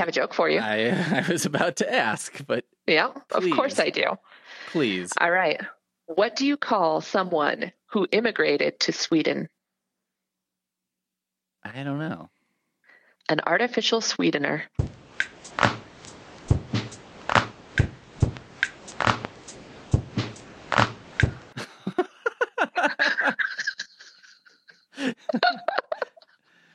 [0.00, 0.58] have a joke for you.
[0.58, 0.88] I,
[1.26, 3.78] I was about to ask, but yeah, of course.
[3.78, 4.04] I do.
[4.72, 5.12] please.
[5.20, 5.60] All right.
[6.06, 9.48] What do you call someone who immigrated to Sweden?
[11.62, 12.30] I don't know.
[13.28, 14.64] An artificial sweetener.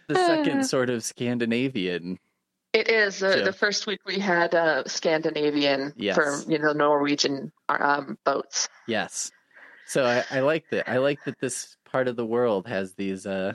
[0.07, 2.19] The second sort of Scandinavian.
[2.75, 6.15] It is uh, the first week we had uh, Scandinavian Yes.
[6.15, 8.67] for you know Norwegian um, boats.
[8.85, 9.31] Yes.
[9.87, 10.89] So I, I like that.
[10.89, 13.25] I like that this part of the world has these.
[13.25, 13.53] uh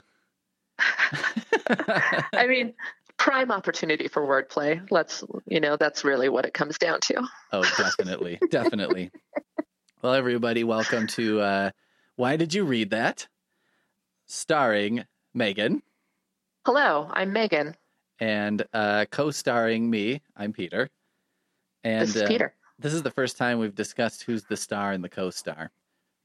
[0.79, 2.73] I mean,
[3.17, 4.81] prime opportunity for wordplay.
[4.89, 7.21] Let's you know that's really what it comes down to.
[7.51, 9.11] Oh, definitely, definitely.
[10.01, 11.69] Well, everybody, welcome to uh
[12.15, 13.27] Why Did You Read That?
[14.25, 15.83] Starring Megan
[16.65, 17.75] Hello, I'm Megan.
[18.21, 20.21] And uh co-starring me.
[20.37, 20.87] I'm Peter.
[21.83, 22.53] And this is uh, Peter.
[22.79, 25.71] this is the first time we've discussed who's the star and the co-star.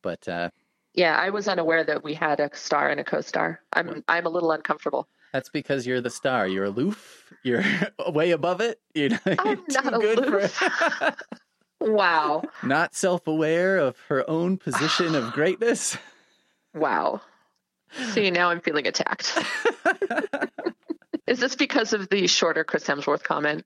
[0.02, 0.50] But uh
[0.94, 3.60] Yeah, I was unaware that we had a star and a co-star.
[3.72, 5.08] I'm I'm a little uncomfortable.
[5.32, 6.46] that's because you're the star.
[6.46, 7.32] You're aloof.
[7.42, 7.64] You're
[8.08, 8.78] way above it.
[8.94, 10.52] You know, I'm not good aloof.
[10.52, 11.14] for
[11.80, 15.96] Wow, not self-aware of her own position of greatness.
[16.74, 17.20] wow.
[18.12, 19.38] See, now I'm feeling attacked.
[21.26, 23.64] Is this because of the shorter Chris Hemsworth comment?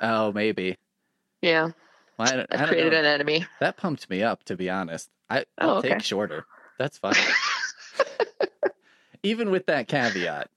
[0.00, 0.78] Oh, maybe.
[1.40, 1.70] Yeah,
[2.18, 3.00] Well, I I created know.
[3.00, 3.46] an enemy.
[3.60, 5.10] That pumped me up, to be honest.
[5.28, 5.90] I, I'll Oh, okay.
[5.90, 6.46] take shorter.
[6.78, 7.14] That's fine.
[9.22, 10.48] Even with that caveat.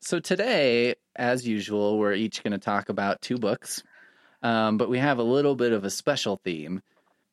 [0.00, 3.82] So today, as usual, we're each going to talk about two books,
[4.42, 6.82] um, but we have a little bit of a special theme.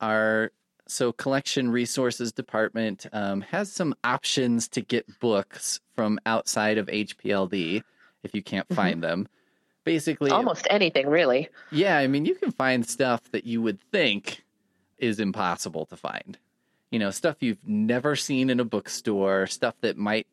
[0.01, 0.51] Our
[0.87, 7.83] so collection resources department um, has some options to get books from outside of HPLD
[8.23, 8.75] if you can't Mhm.
[8.75, 9.27] find them.
[9.85, 11.49] Basically, Almost anything, really.
[11.71, 14.43] yeah, I mean, you can find stuff that you would think
[14.97, 16.37] is impossible to find.
[16.91, 20.27] You know, stuff you've never seen in a bookstore, stuff that might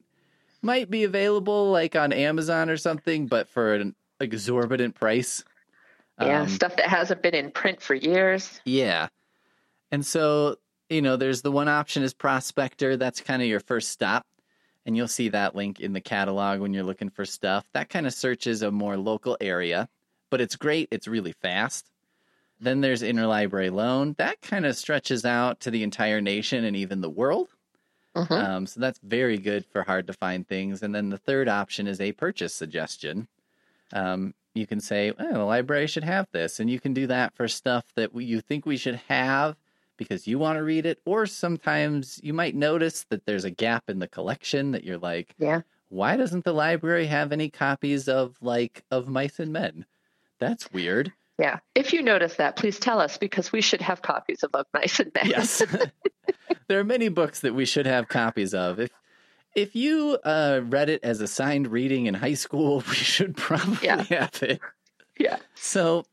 [0.63, 5.45] might be available like on Amazon or something, but for an exorbitant price.
[6.21, 8.61] Yeah, Um, stuff that hasn't been in print for years.
[8.65, 9.09] yeah.
[9.93, 10.57] And so,
[10.89, 12.97] you know, there's the one option is Prospector.
[12.97, 14.27] That's kind of your first stop.
[14.87, 17.67] And you'll see that link in the catalog when you're looking for stuff.
[17.75, 19.89] That kind of searches a more local area,
[20.31, 20.89] but it's great.
[20.93, 21.91] It's really fast.
[22.61, 24.15] Then there's Interlibrary Loan.
[24.17, 27.49] That kind of stretches out to the entire nation and even the world.
[28.15, 28.31] Mhm.
[28.31, 30.83] Um, so that's very good for hard to find things.
[30.83, 33.29] And then the third option is a purchase suggestion.
[33.93, 36.59] Um, you can say, oh, the library should have this.
[36.61, 39.57] And you can do that for stuff that we, you think we should have
[39.97, 40.99] because you want to read it.
[41.05, 45.35] Or sometimes you might notice that there's a gap in the collection that you're like,
[45.39, 45.63] Yeah.
[45.89, 49.87] why doesn't the library have any copies of like of Mice and Men?
[50.39, 51.13] That's weird.
[51.39, 51.59] Yeah.
[51.75, 55.01] If you notice that, please tell us because we should have copies of Love Nice
[55.01, 55.27] and Men.
[55.29, 55.63] Yes.
[56.69, 58.81] there are many books that we should have copies of.
[58.81, 58.91] If
[59.55, 64.03] if you uh, read it as assigned reading in high school, we should probably Yeah.
[64.03, 64.61] have it.
[65.19, 65.39] Yeah.
[65.55, 66.05] So,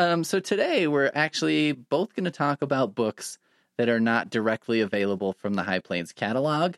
[0.00, 3.38] um, so today we're actually both going to talk about books
[3.76, 6.74] that are not directly available from the High Plains catalog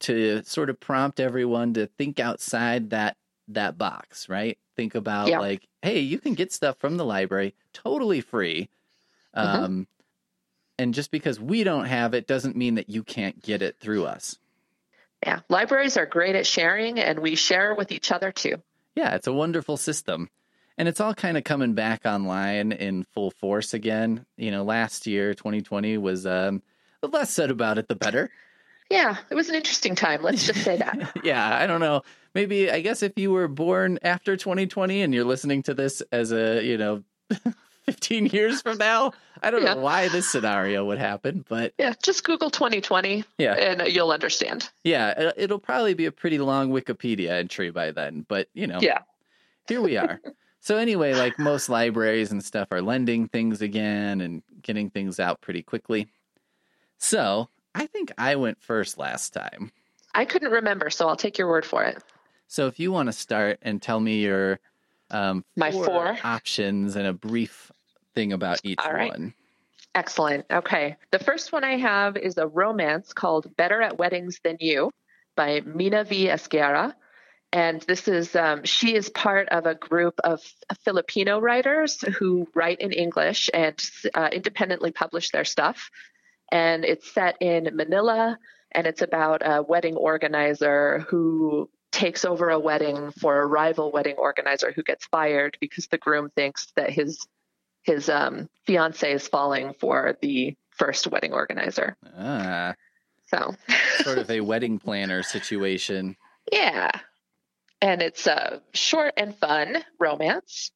[0.00, 3.16] to sort of prompt everyone to think outside that
[3.48, 4.58] that box, right?
[4.76, 5.40] Think about Yeah.
[5.40, 8.68] like, hey, you can get stuff from the library totally free.
[9.34, 9.40] Mhm.
[9.44, 9.86] Um,
[10.78, 14.04] and just because we don't have it doesn't mean that you can't get it through
[14.04, 14.38] us.
[15.26, 15.40] Yeah.
[15.48, 18.62] Libraries are great at sharing and we share with each other too.
[18.94, 20.30] Yeah, it's a wonderful system.
[20.80, 24.24] And it's all kind of coming back online in full force again.
[24.38, 26.62] You know, last year, 2020, was um,
[27.02, 28.30] the less said about it, the better.
[28.88, 29.18] Yeah.
[29.28, 30.22] It was an interesting time.
[30.22, 31.18] Let's just say that.
[31.22, 32.00] yeah, I don't know.
[32.34, 36.32] Maybe, I guess if you were born after 2020 and you're listening to this as
[36.32, 37.02] a, you know,
[37.84, 39.12] 15 years from now,
[39.42, 39.74] I don't Yeah.
[39.74, 41.92] know why this scenario would happen, but Yeah.
[42.02, 43.52] Just Google 2020 yeah.
[43.52, 44.70] and you'll understand.
[44.82, 48.78] Yeah, it- it'll probably be a pretty long Wikipedia entry by then, but you know,
[48.80, 49.00] Yeah.
[49.68, 50.22] here we are.
[50.60, 55.40] so anyway, like most libraries and stuff are lending things again and getting things out
[55.40, 56.08] pretty quickly.
[56.98, 59.72] So I think I went first last time.
[60.14, 62.02] I couldn't remember, so I'll take your word for it.
[62.46, 64.58] So if you want to start and tell me your
[65.10, 66.18] um, My four.
[66.24, 67.70] options and a brief
[68.14, 69.10] thing about each All right.
[69.10, 69.34] one.
[69.94, 70.46] Excellent.
[70.50, 70.96] Okay.
[71.10, 74.90] The first one I have is a romance called Better at Weddings Than You
[75.36, 76.28] by Mina V.
[76.28, 76.94] Esguerra.
[77.52, 80.40] And this is, um, she is part of a group of
[80.84, 83.76] Filipino writers who write in English and
[84.14, 85.90] uh, independently publish their stuff.
[86.52, 88.38] And it's set in Manila
[88.72, 94.16] and it's about a wedding organizer who takes over a wedding for a rival wedding
[94.16, 97.26] organizer who gets fired because the groom thinks that his
[97.82, 101.96] his um, fiance is falling for the first wedding organizer.
[102.16, 102.74] Ah,
[103.28, 103.54] So,
[104.02, 106.16] sort of a wedding planner situation.
[106.52, 106.90] yeah.
[107.82, 110.70] And it's a short and fun romance.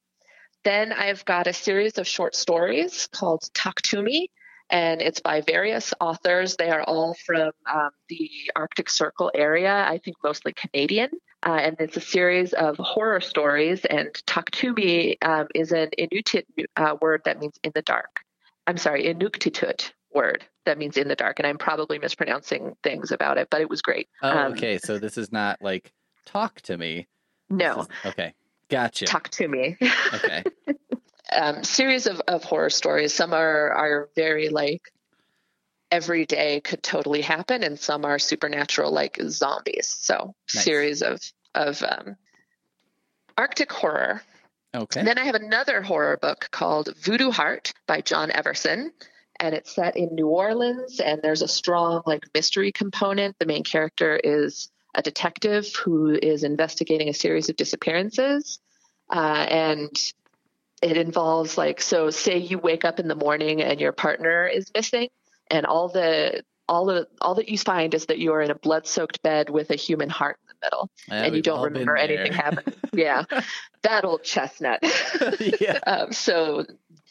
[0.65, 4.29] Then I've got a series of short stories called Taaqtumi,
[4.71, 6.57] and it's by various authors.
[6.57, 11.11] They are all from um, the Arctic Circle area, I think mostly Canadian.
[11.47, 13.85] Uh, and it's a series of horror stories.
[13.85, 16.47] And Taaqtumi um, is an Inuit
[16.77, 18.21] uh, word that means in the dark.
[18.67, 21.39] I'm sorry, Inuktitut word that means in the dark.
[21.39, 24.09] And I'm probably mispronouncing things about it, but it was great.
[24.23, 24.79] Oh, Um, okay.
[24.79, 25.93] So this is not like
[26.25, 27.07] talk to me.
[27.51, 28.35] No, is- okay.
[28.69, 29.05] Gotcha.
[29.05, 29.77] Taaqtumi.
[30.15, 30.43] Okay.
[31.33, 33.13] um, series of, of horror stories.
[33.13, 34.91] Some are are very like
[35.91, 39.87] every day could totally happen, and some are supernatural, like zombies.
[40.01, 40.65] So Nice.
[40.65, 41.21] series of
[41.55, 42.17] of um,
[43.37, 44.23] Arctic horror.
[44.75, 45.01] Okay.
[45.01, 48.93] And then I have another horror book called Voodoo Heart by John Everson.
[49.41, 53.37] And it's set in New Orleans, and there's a strong like mystery component.
[53.39, 58.59] The main character is a detective who is investigating a series of disappearances,
[59.11, 59.91] uh, and
[60.83, 62.11] it involves like so.
[62.11, 65.09] Say you wake up in the morning and your partner is missing,
[65.51, 68.55] and all the all the all that you find is that you are in a
[68.55, 72.33] blood-soaked bed with a human heart in the middle, Yeah, and you don't remember anything
[72.33, 72.75] happened.
[72.95, 73.25] Yeah,
[73.83, 74.79] that old chestnut.
[75.61, 75.81] yeah.
[75.87, 76.65] Um, so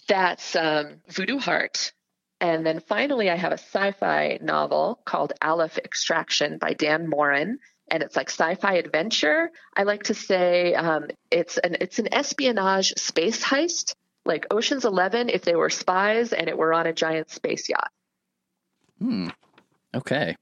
[0.07, 1.91] that's um, Voodoo Heart.
[2.39, 7.59] And then finally, I have a sci fi novel called Aleph Extraction by Dan Moren.
[7.89, 9.51] And it's like sci-fi adventure.
[9.75, 13.93] I like to say um, it's an it's an espionage space heist,
[14.25, 17.91] like Ocean's Eleven if they were spies and it were on a giant space yacht.
[18.99, 19.29] Hmm.
[19.93, 20.35] Okay.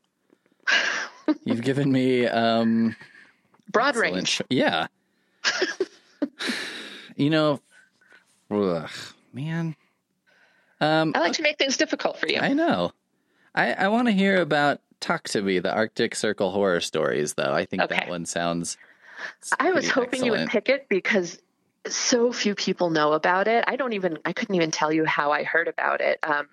[1.43, 2.95] You've given me um
[3.71, 4.41] Broad excellent range.
[4.49, 4.87] Yeah.
[7.15, 7.59] you know,
[8.49, 8.89] ugh,
[9.33, 9.75] man.
[10.79, 12.39] Um I like to make things difficult for you.
[12.39, 12.91] I know.
[13.55, 17.53] I I want to hear about Taaqtumi, the Arctic Circle horror stories though.
[17.53, 18.77] I think that one sounds
[19.59, 21.39] I was hoping you would pick it because
[21.87, 23.63] so few people know about it.
[23.67, 26.19] I don't even, I couldn't even tell you how I heard about it.
[26.23, 26.47] Um,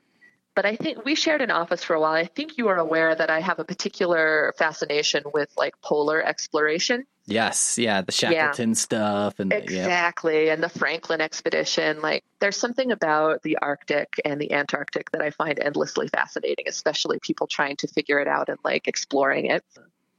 [0.58, 2.14] but I think we shared an office for a while.
[2.14, 7.06] I think you are aware that I have a particular fascination with like polar exploration.
[7.26, 9.62] Yes, yeah, the Shackleton stuff and the- yeah.
[9.62, 10.50] Exactly.
[10.50, 12.00] And the Franklin expedition.
[12.00, 17.20] Like, there's something about the Arctic and the Antarctic that I find endlessly fascinating, especially
[17.22, 19.64] people trying to figure it out and like exploring it.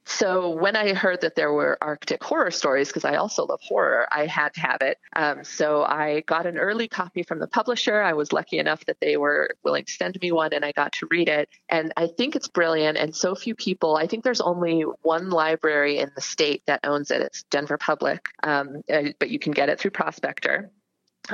[0.10, 4.08] So when I heard that there were Arctic horror stories, because I also love horror,
[4.12, 4.98] I had to have it.
[5.16, 8.02] Um, so I got an early copy from the publisher.
[8.02, 10.94] I was lucky enough that they were willing to send me one, and I got
[10.94, 11.48] to read it.
[11.70, 12.98] And I think it's brilliant.
[12.98, 13.98] And so few people.
[13.98, 17.22] I think there's only one library in the state that owns it.
[17.22, 20.72] It's Denver Public, um, but you can get it through Prospector.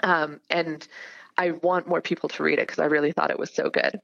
[0.03, 0.85] Um, and
[1.37, 4.01] I want more people to read it because I really thought it was so good.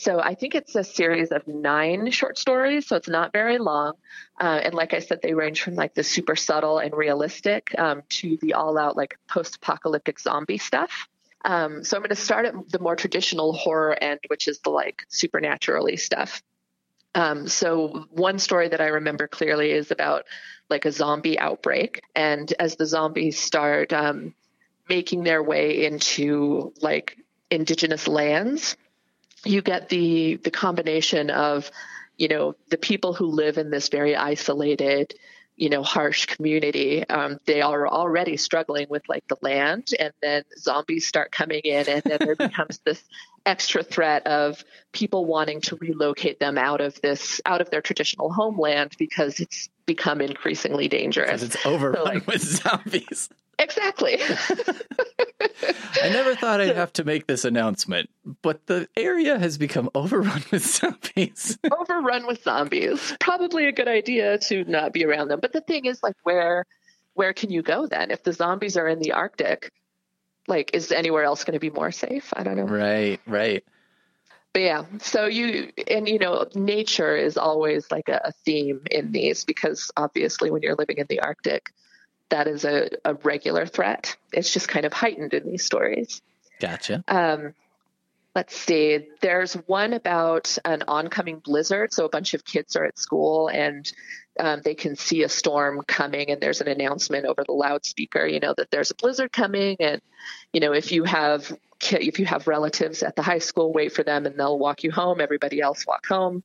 [0.00, 3.94] So I think it's a series of nine short stories, so it's not very long.
[4.40, 8.02] Uh, and like I said, they range from like the super subtle and realistic um,
[8.10, 11.08] to the all-out like post-apocalyptic zombie stuff.
[11.44, 14.70] Um, so I'm going to start at the more traditional horror end, which is the
[14.70, 16.44] like supernaturally stuff.
[17.16, 20.26] Um, so one story that I remember clearly is about
[20.70, 24.32] like a zombie outbreak, and as the zombies start um,
[24.88, 27.16] making their way into like
[27.50, 28.76] indigenous lands,
[29.48, 31.70] you get the the combination of
[32.16, 35.14] you know the people who live in this very isolated
[35.56, 40.44] you know harsh community um, they are already struggling with like the land and then
[40.56, 43.02] zombies start coming in and then there becomes this
[43.46, 44.62] extra threat of
[44.92, 49.68] people wanting to relocate them out of this out of their traditional homeland because it's
[49.86, 53.28] become increasingly dangerous Because it's overrun like- with zombies.
[53.58, 54.18] Exactly
[56.02, 58.10] I never thought I'd have to make this announcement,
[58.42, 61.58] but the area has become overrun with zombies.
[61.70, 63.16] overrun with zombies.
[63.20, 65.40] Probably a good idea to not be around them.
[65.40, 66.64] But the thing is, like, where
[67.14, 68.10] where can you go then?
[68.10, 69.72] If the zombies are in the Arctic,
[70.46, 72.32] like, is anywhere else going to be more safe?
[72.36, 72.64] I don't know.
[72.64, 73.64] right, right.
[74.52, 79.12] But yeah, so you and you know, nature is always like a, a theme in
[79.12, 81.72] these because obviously, when you're living in the Arctic,
[82.30, 84.16] that is a, a regular threat.
[84.32, 86.22] It's just kind of heightened in these stories.
[86.60, 87.04] Gotcha.
[87.08, 87.54] Um,
[88.34, 89.06] let's see.
[89.20, 91.92] There's one about an oncoming blizzard.
[91.92, 93.90] So a bunch of kids are at school and
[94.38, 98.38] um, they can see a storm coming, and there's an announcement over the loudspeaker, you
[98.38, 100.00] know, that there's a blizzard coming, and
[100.52, 101.52] you know, if you have
[101.90, 104.92] if you have relatives at the high school, wait for them, and they'll walk you
[104.92, 105.20] home.
[105.20, 106.44] Everybody else walk home,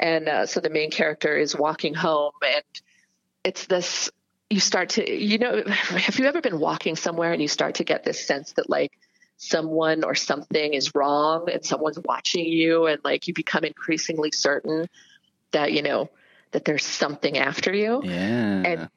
[0.00, 2.64] and uh, so the main character is walking home and
[3.44, 4.10] it's this
[4.50, 7.84] you start to you know have you ever been walking somewhere and you start to
[7.84, 8.92] get this sense that like
[9.36, 14.88] someone or something is wrong and someone's watching you and like you become increasingly certain
[15.52, 16.10] that you know
[16.50, 18.62] that there's something after you Yeah.
[18.64, 18.90] and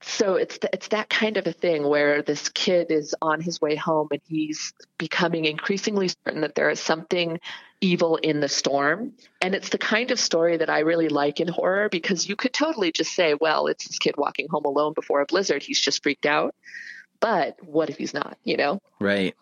[0.00, 3.60] so it's th- it's that kind of a thing where this kid is on his
[3.60, 7.38] way home and he's becoming increasingly certain that there is something
[7.82, 11.48] evil in the storm and it's the kind of story that I really like in
[11.48, 15.20] horror because you could totally just say well it's this kid walking home alone before
[15.20, 16.54] a blizzard he's just freaked out
[17.20, 19.34] but what if he's not you know right.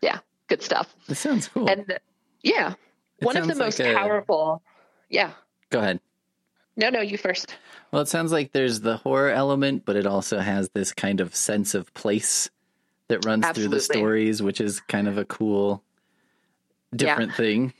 [0.00, 0.18] Yeah.
[0.48, 1.68] Good stuff That sounds cool.
[1.68, 1.98] and
[2.42, 2.74] yeah
[3.18, 4.62] It one of the sounds like most a- powerful
[5.10, 5.32] yeah
[5.70, 6.00] Go ahead.
[6.76, 7.54] no no you first
[7.90, 11.34] Well, it sounds like there's the horror element, but it also has this kind of
[11.34, 12.50] sense of place
[13.08, 15.82] that runs through the stories, which is kind of a cool,
[16.94, 17.72] different thing.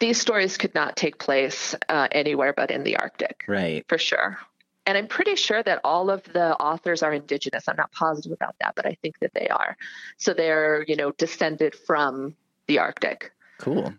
[0.00, 3.84] these stories could not take place uh, anywhere but in the arctic Right.
[3.88, 4.38] for sure.
[4.86, 7.68] And I'm pretty sure that all of the authors are indigenous.
[7.68, 9.76] I'm not positive about that, but I think that they are.
[10.16, 12.34] So they're, you know, descended from
[12.66, 13.30] the Arctic.
[13.58, 13.92] Cool.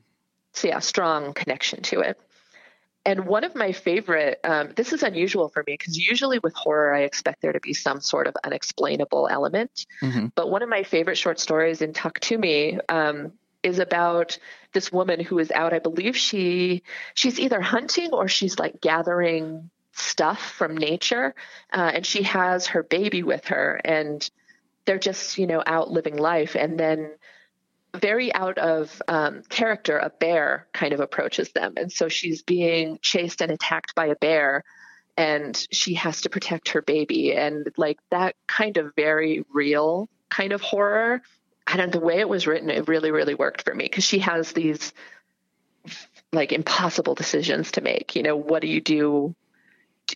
[0.54, 2.20] So yeah, strong connection to it.
[3.06, 6.94] And one of my favorite, um, this is unusual for me because usually with horror,
[6.94, 9.86] I expect there to be some sort of unexplainable element.
[10.02, 14.38] hmm But one of my favorite short stories in Taaqtumi um, is about
[14.74, 15.74] this woman who is out.
[15.74, 21.36] I believe she she's either hunting or she's like gathering stuff from nature,
[21.74, 24.30] uh, and she has her baby with her, and
[24.86, 27.12] they're just you know out living life, and then
[27.96, 33.00] very out of um, character, a bear kind of approaches them, and so she's being
[33.02, 34.64] chased and attacked by a bear.
[35.18, 40.54] And she has to protect her baby, and like that kind of very real kind
[40.54, 41.22] of horror.
[41.72, 44.20] I don't the way it was written, it really, really worked for me because she
[44.20, 44.94] has these
[46.34, 48.16] like impossible decisions to make.
[48.16, 49.36] You know, what do you do?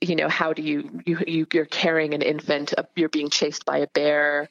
[0.02, 3.78] You know, how do you, you, you you're carrying an infant, you're being chased by
[3.78, 4.50] a bear.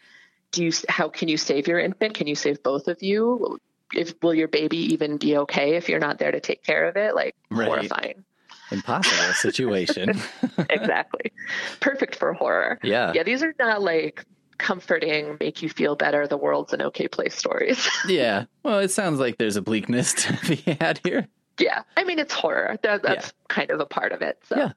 [0.53, 2.15] Do you, how can you save your infant?
[2.15, 3.59] Can you save both of you?
[3.93, 6.97] If, will your baby even be okay if you're not there to take care of
[6.97, 7.15] it?
[7.15, 7.69] Like Right.
[7.69, 8.25] horrifying.
[8.71, 10.19] Impossible situation.
[10.71, 11.33] exactly.
[11.81, 12.79] Perfect for horror.
[12.83, 13.13] yeah.
[13.15, 14.25] Yeah, these are not like
[14.59, 17.89] comforting, make you feel better, the world's an okay place stories.
[18.09, 18.45] Yeah.
[18.63, 21.27] Well, it sounds like there's a bleakness to be had here.
[21.59, 22.79] yeah, I mean, it's horror.
[22.83, 24.39] That, that's kind of a part of it.
[24.49, 24.73] So Yeah.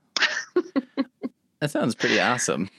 [1.59, 2.69] That sounds pretty awesome.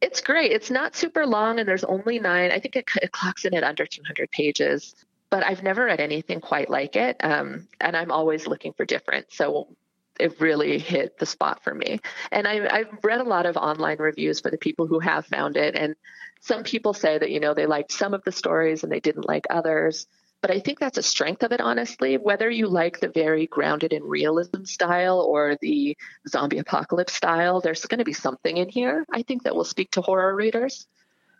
[0.00, 0.52] it's great.
[0.52, 2.52] It's not super long, and there's only nine.
[2.52, 4.94] I think it, it clocks in at under 200 pages.
[5.28, 9.26] But I've never read anything quite like it, um, and I'm always looking for different.
[9.32, 9.76] So
[10.20, 12.00] it really hit the spot for me.
[12.30, 15.56] And I, I've read a lot of online reviews for the people who have found
[15.56, 15.96] it, and
[16.40, 19.28] some people say that you know they liked some of the stories and they didn't
[19.28, 20.06] like others.
[20.40, 22.16] But I think that's a strength of it, honestly.
[22.16, 25.96] Whether you like the very grounded in realism style or the
[26.28, 29.04] zombie apocalypse style, there's going to be something in here.
[29.12, 30.86] I think that will speak to horror readers.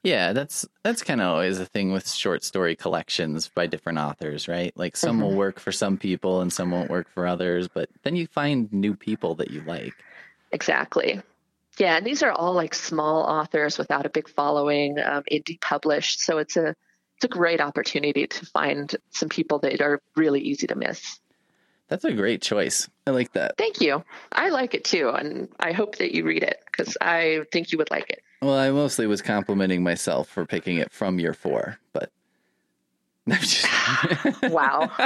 [0.04, 4.46] Yeah, that's that's kind of always a thing with short story collections by different authors,
[4.48, 4.72] right?
[4.76, 5.36] Like some will Mhm.
[5.36, 8.94] work for some people and some won't work for others, but then you find new
[8.94, 10.04] people that you like.
[10.52, 11.20] Exactly.
[11.78, 16.20] Yeah, and these are all like small authors without a big following, um, indie published.
[16.20, 16.74] So it's a
[17.16, 21.18] it's a great opportunity to find some people that are really easy to miss.
[21.88, 22.88] That's a great choice.
[23.06, 23.56] I like that.
[23.56, 24.04] Thank you.
[24.30, 27.78] I like it too, and I hope that you read it because I think you
[27.78, 28.22] would like it.
[28.42, 32.10] Well, I mostly was complimenting myself for picking it from your four, but
[33.30, 33.66] I'm just
[34.42, 34.90] Wow.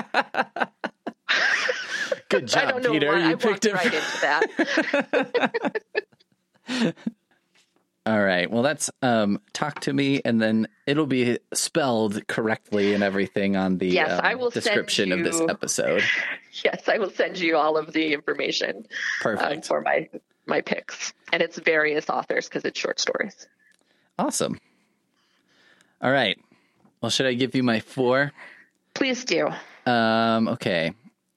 [2.28, 3.18] good job, I don't know Peter.
[3.18, 3.74] you I picked it.
[3.74, 5.82] right into that.
[8.04, 8.50] All right.
[8.50, 14.10] Well, that's um, Taaqtumi, and then it'll be spelled correctly and everything on the Yes,
[14.10, 16.02] um, I will description of this episode.
[16.64, 18.84] yes, I will send you all of the information um,
[19.20, 19.66] Perfect.
[19.66, 20.08] for my
[20.46, 23.46] my picks, and it's various authors because it's short stories.
[24.18, 24.58] Awesome.
[26.00, 26.38] All right.
[27.00, 28.32] Well, should I give you my four?
[28.94, 29.48] Please do.
[29.86, 30.92] Um, okay.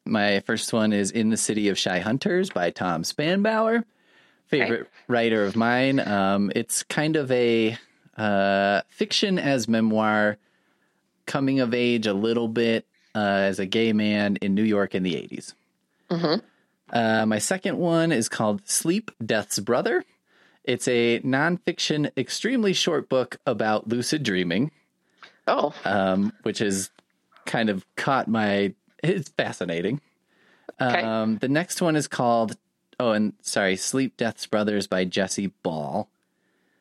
[0.06, 3.84] My first one is In the City of Shy Hunters by Tom Spanbauer.
[4.48, 6.00] Favorite writer of mine.
[6.00, 7.78] Um, it's kind of a
[8.18, 10.38] uh, fiction as memoir,
[11.26, 12.86] coming of age a little bit
[13.16, 15.54] uh, as a gay man in New York in the 80s.
[16.10, 16.42] Mhm.
[16.94, 20.04] Uh, my second one is called Sleep, Death's Brother.
[20.64, 24.72] It's a nonfiction, extremely short book about lucid dreaming
[25.48, 26.90] Oh, um, which has
[27.46, 28.74] kind of caught my.
[29.04, 30.02] It's fascinating.
[30.82, 31.02] Okay.
[31.02, 32.58] Um, the next one is called.
[33.00, 36.10] Oh, and sorry, Sleep Death's Brothers by Jesse Ball.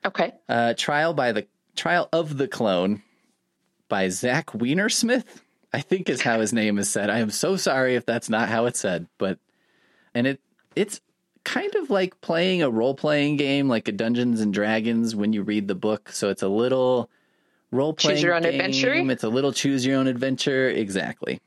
[0.04, 0.32] okay.
[0.48, 3.02] Uh, Trial by the Trial of the Clone
[3.88, 5.24] by Zach Weinersmith.
[5.72, 7.10] I think is how his name is said.
[7.10, 9.38] I am so sorry if that's not how it's said, but
[10.14, 10.40] and it
[10.76, 11.00] it's
[11.44, 15.42] kind of like playing a role playing game, like a Dungeons and Dragons when you
[15.42, 16.10] read the book.
[16.12, 17.10] So it's a little
[17.72, 18.16] role playing.
[18.18, 18.54] Choose your own game.
[18.54, 18.94] adventure?
[18.94, 20.68] It's a little choose your own adventure.
[20.68, 21.40] Exactly.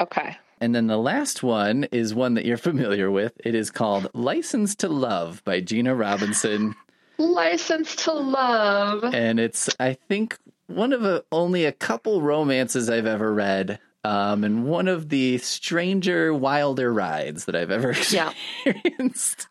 [0.00, 0.36] Okay.
[0.60, 3.32] And then the last one is one that you're familiar with.
[3.44, 6.74] It is called License to Love by Gina Robinson.
[7.18, 9.04] License to Love.
[9.14, 13.78] and it's, I think, one of a, only a couple romances I've ever read.
[14.04, 18.32] Um, and one of the stranger, wilder rides that I've ever Yeah.
[18.64, 19.48] experienced.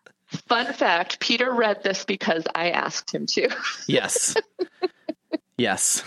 [0.48, 3.48] Fun fact Peter read this because I asked him to.
[3.86, 4.34] Yes.
[5.58, 6.02] yes.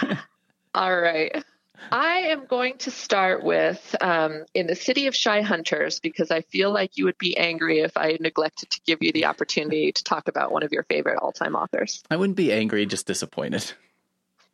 [0.74, 1.44] All right.
[1.92, 6.42] I am going to start with um, In the City of Shy Hunters because I
[6.42, 10.04] feel like you would be angry if I neglected to give you the opportunity to
[10.04, 12.02] talk about one of your favorite all time authors.
[12.10, 13.72] I wouldn't be angry, just disappointed.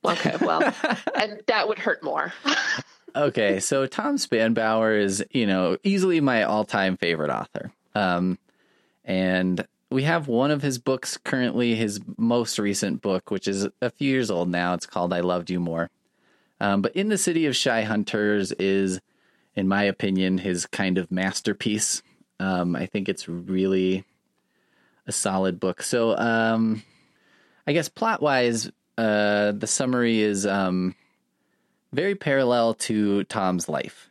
[0.04, 0.62] Okay, well,
[1.14, 2.33] and that would hurt more.
[3.14, 7.73] okay, so Tom Spanbauer is, you know, easily my all-time favorite author.
[7.95, 8.38] Um,
[9.04, 13.90] and we have one of his books currently, his most recent book, which is a
[13.90, 14.75] few years old now.
[14.75, 15.90] It's called "I Loved You More."
[16.60, 19.00] Um, but in the City of Shy Hunters is,
[19.54, 22.02] in my opinion, his kind of masterpiece.
[22.40, 24.04] Um, I think it's really
[25.06, 25.82] a solid book.
[25.82, 26.82] So, um,
[27.66, 30.94] I guess plot-wise, uh, the summary is um,
[31.92, 34.10] very parallel to Tom's life.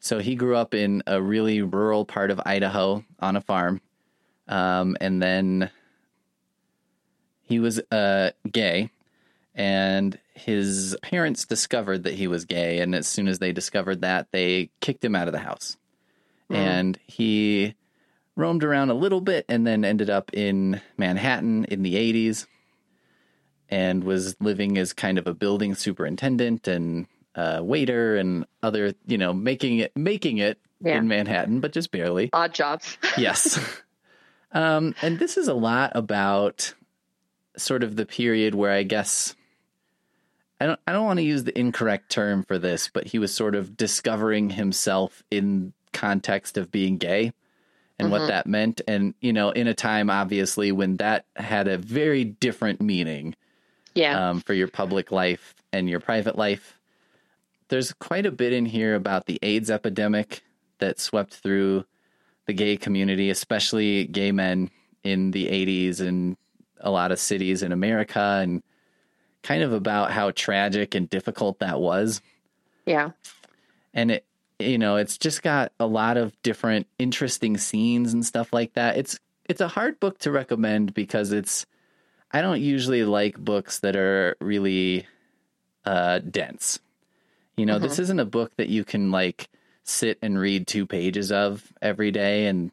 [0.00, 3.80] So he grew up in a really rural part of Idaho on a farm.
[4.48, 5.70] Um, and then
[7.42, 8.90] he was uh, gay,
[9.54, 12.80] and his parents discovered that he was gay.
[12.80, 15.76] And as soon as they discovered that, they kicked him out of the house.
[16.50, 17.74] And he
[18.36, 22.46] roamed around a little bit and then ended up in Manhattan in the 80s
[23.68, 29.18] and was living as kind of a building superintendent and uh, waiter and other, you
[29.18, 30.98] know, making it making it Yeah.
[30.98, 32.30] in Manhattan, but just barely.
[32.32, 32.98] Odd jobs.
[33.18, 33.58] yes.
[34.52, 36.74] Um, and this is a lot about
[37.56, 39.34] sort of the period where I guess
[40.60, 43.34] I don't I don't want to use the incorrect term for this, but he was
[43.34, 47.32] sort of discovering himself in context of being gay
[48.00, 51.78] and what that meant and you know in a time obviously when that had a
[51.78, 53.36] very different meaning
[53.94, 54.30] Yeah.
[54.30, 56.76] um, for your public life and your private life.
[57.68, 60.42] There's quite a bit in here about the AIDS epidemic
[60.80, 61.84] that swept through
[62.46, 64.70] the gay community, especially gay men
[65.04, 66.36] in the 80s and
[66.80, 68.62] a lot of cities in America, and
[69.44, 72.20] kind of about how tragic and difficult that was.
[72.86, 73.10] yeah.
[73.92, 74.26] And it,
[74.58, 78.96] you know, it's just got a lot of different interesting scenes and stuff like that.
[78.96, 81.66] It's it's a hard book to recommend because it's
[82.32, 85.06] I don't usually like books that are really
[85.84, 86.80] uh dense.
[87.56, 89.48] You know, this isn't a book that you can like
[89.84, 92.72] sit and read two pages of every day and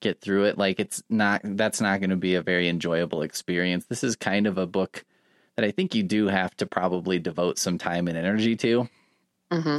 [0.00, 0.56] get through it.
[0.56, 3.84] Like it's not that's not going to be a very enjoyable experience.
[3.86, 5.04] This is kind of a book
[5.56, 8.88] that I think you do have to probably devote some time and energy to.
[9.50, 9.78] hmm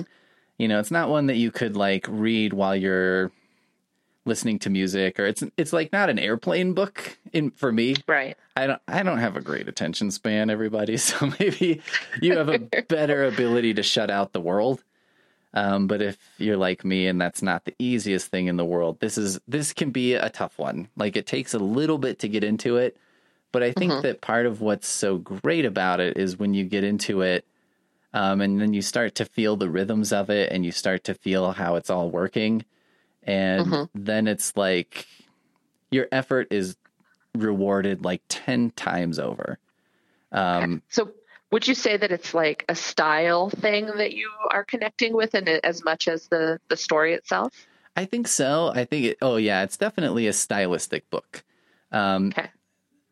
[0.58, 3.32] You know, it's not one that you could like read while you're
[4.28, 7.96] listening to music or it's it's like not an airplane book in for me.
[8.08, 8.36] Right.
[8.56, 11.82] I don't I don't have a great attention span everybody, so maybe
[12.22, 14.84] you have a better ability to shut out the world.
[15.54, 19.00] Um, but if you're like me and that's not the easiest thing in the world,
[19.00, 20.90] this is this can be a tough one.
[20.98, 22.98] Like it takes a little bit to get into it,
[23.56, 26.84] but I think that part of what's so great about it is when you get
[26.84, 27.46] into it
[28.14, 31.14] um, and then you start to feel the rhythms of it and you start to
[31.14, 32.66] feel how it's all working.
[33.24, 35.08] And then it's like
[35.90, 36.76] your effort is
[37.34, 39.58] rewarded like 10 times over.
[40.34, 41.12] Um, So,
[41.54, 45.48] would you say that it's like a style thing that you are connecting with, and
[45.48, 47.54] as much as the the story itself?
[47.96, 48.74] i think so.
[48.76, 51.46] I think it, oh yeah it's definitely a stylistic book.
[51.94, 52.50] Um, Okay.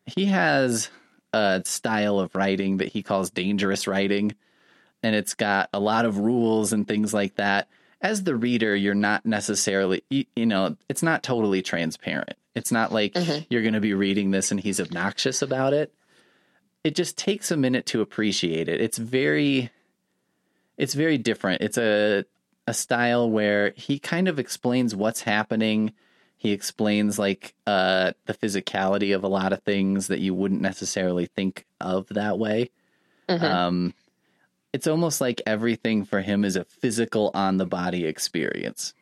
[0.06, 0.90] He has
[1.32, 4.34] a style of writing that he calls dangerous writing
[5.02, 7.68] and it's got a lot of rules and things like that.
[8.00, 12.34] As the reader you're not necessarily you, you know it's not totally transparent.
[12.54, 13.44] It's not like mm-hmm.
[13.50, 15.92] you're going to be reading this and he's obnoxious about it.
[16.84, 18.80] It just takes a minute to appreciate it.
[18.80, 19.70] It's very
[20.76, 21.62] it's very different.
[21.62, 22.24] It's a
[22.66, 25.92] a style where he kind of explains what's happening
[26.44, 31.24] he explains like uh the physicality of a lot of things that you wouldn't necessarily
[31.26, 32.70] think of that way.
[33.28, 33.94] Um
[34.74, 38.92] it's almost like everything for him is a physical on the body experience.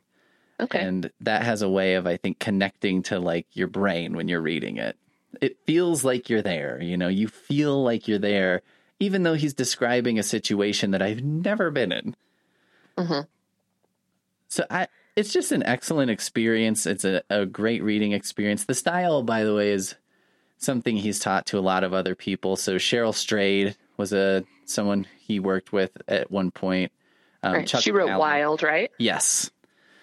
[0.60, 0.78] Okay.
[0.78, 4.40] and that has a way of i think connecting to like your brain when you're
[4.40, 4.96] reading it.
[5.40, 7.08] It feels like you're there you know?
[7.08, 8.62] You feel like you're there
[9.00, 12.14] even though he's describing a situation that i've never been in.
[12.96, 13.26] Mhm.
[14.46, 16.86] so i it's just an excellent experience.
[16.86, 18.64] It's a, a great reading experience.
[18.64, 19.94] The style, by the way, is
[20.58, 22.56] something he's taught to a lot of other people.
[22.56, 26.92] So Cheryl Strayed was a someone he worked with at one point.
[27.42, 27.68] Um, right.
[27.68, 28.90] she wrote Palahniuk, Wild, right?
[28.98, 29.50] Yes.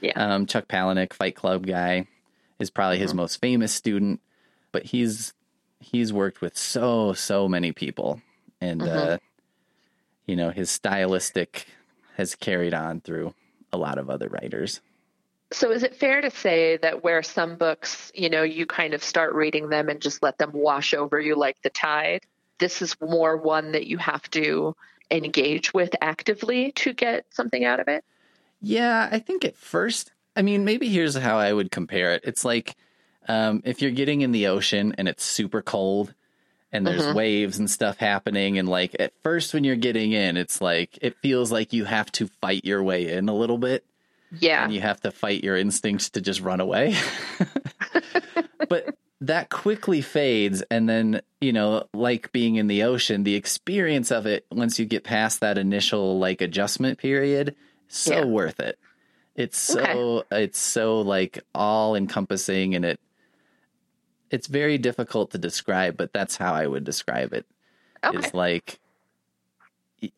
[0.02, 0.13] Yeah.
[0.15, 2.08] Um, Chuck Palahniuk, Fight Club guy,
[2.60, 3.17] is probably his mm-hmm.
[3.17, 4.22] most famous student,
[4.72, 5.34] but he's
[5.80, 8.22] he's worked with so so many people,
[8.62, 9.13] and mm-hmm.
[9.13, 9.17] uh,
[10.26, 11.67] you know his stylistic
[12.17, 13.34] has carried on through
[13.72, 14.82] a lot of other writers.
[15.51, 19.03] So is it fair to say that where some books, you know, you kind of
[19.03, 22.21] start reading them and just let them wash over you like the tide,
[22.59, 24.75] this is more one that you have to
[25.09, 28.03] engage with actively to get something out of it?
[28.62, 32.21] Yeah, I think at first, I mean, maybe here's how I would compare it.
[32.25, 32.75] It's like
[33.27, 36.13] um, if you're getting in the ocean and it's super cold
[36.71, 37.17] and there's mm-hmm.
[37.17, 41.17] waves and stuff happening, and like at first when you're getting in, it's like it
[41.17, 43.83] feels like you have to fight your way in a little bit.
[44.32, 44.63] Yeah.
[44.63, 46.96] And you have to fight your instincts to just run away.
[48.70, 50.62] but that quickly fades.
[50.70, 54.86] And then, you know, like being in the ocean, the experience of it, once you
[54.86, 57.56] get past that initial like adjustment period,
[57.88, 58.26] so yeah.
[58.26, 58.78] worth it.
[59.36, 60.44] It's so, okay.
[60.44, 63.00] it's so like all encompassing and it,
[64.30, 67.46] it's very difficult to describe, but that's how I would describe it.
[68.04, 68.18] Okay.
[68.18, 68.80] Is like,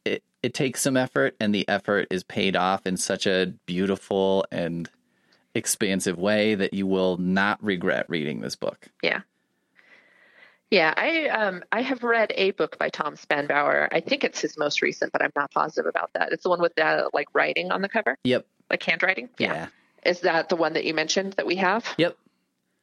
[0.05, 4.45] it, it takes some effort and the effort is paid off in such a beautiful
[4.51, 4.89] and
[5.53, 8.87] expansive way that you will not regret reading this book.
[9.03, 9.21] Yeah.
[10.69, 13.89] Yeah, I um I have read a book by Tom Spanbauer.
[13.91, 16.31] I think it's his most recent, but I'm not positive about that.
[16.31, 18.17] It's the one with the like writing on the cover.
[18.23, 18.45] Yep.
[18.69, 19.29] Like handwriting.
[19.37, 19.53] Yeah.
[19.53, 19.67] yeah.
[20.05, 21.85] Is that the one that you mentioned that we have?
[21.97, 22.17] Yep.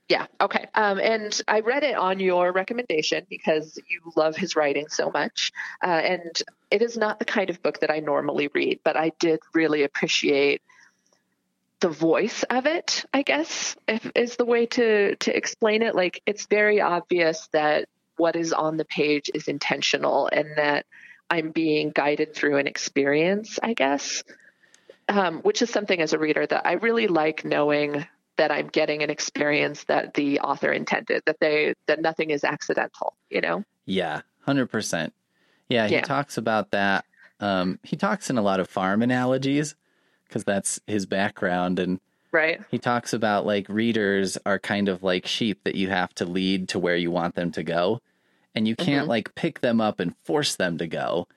[0.09, 0.27] Yeah.
[0.41, 0.67] Okay.
[0.75, 5.53] Um, and I read it on your recommendation because you love his writing so much.
[5.83, 9.13] Uh, and it is not the kind of book that I normally read, but I
[9.19, 10.63] did really appreciate
[11.81, 13.05] the voice of it.
[13.13, 15.95] I guess if, is the way to to explain it.
[15.95, 20.87] Like it's very obvious that what is on the page is intentional, and that
[21.31, 23.59] I'm being guided through an experience.
[23.63, 24.25] I guess.
[25.11, 28.07] Um, which is something as a reader that I really like knowing
[28.39, 33.15] that I'm getting an experience that the author intended, that they that nothing is accidental,
[33.31, 33.65] you know?
[33.85, 35.13] Yeah, hundred percent.
[35.69, 36.03] Yeah, he yeah.
[36.03, 37.05] talks about that.
[37.41, 39.75] Um, he talks in a lot of farm analogies
[40.27, 42.01] because that's his background, and
[42.33, 42.61] right.
[42.71, 46.71] He talks about like readers are kind of like sheep that you have to lead
[46.71, 48.01] to where you want them to go,
[48.55, 49.11] and you can't mm-hmm.
[49.11, 51.29] like pick them up and force them to go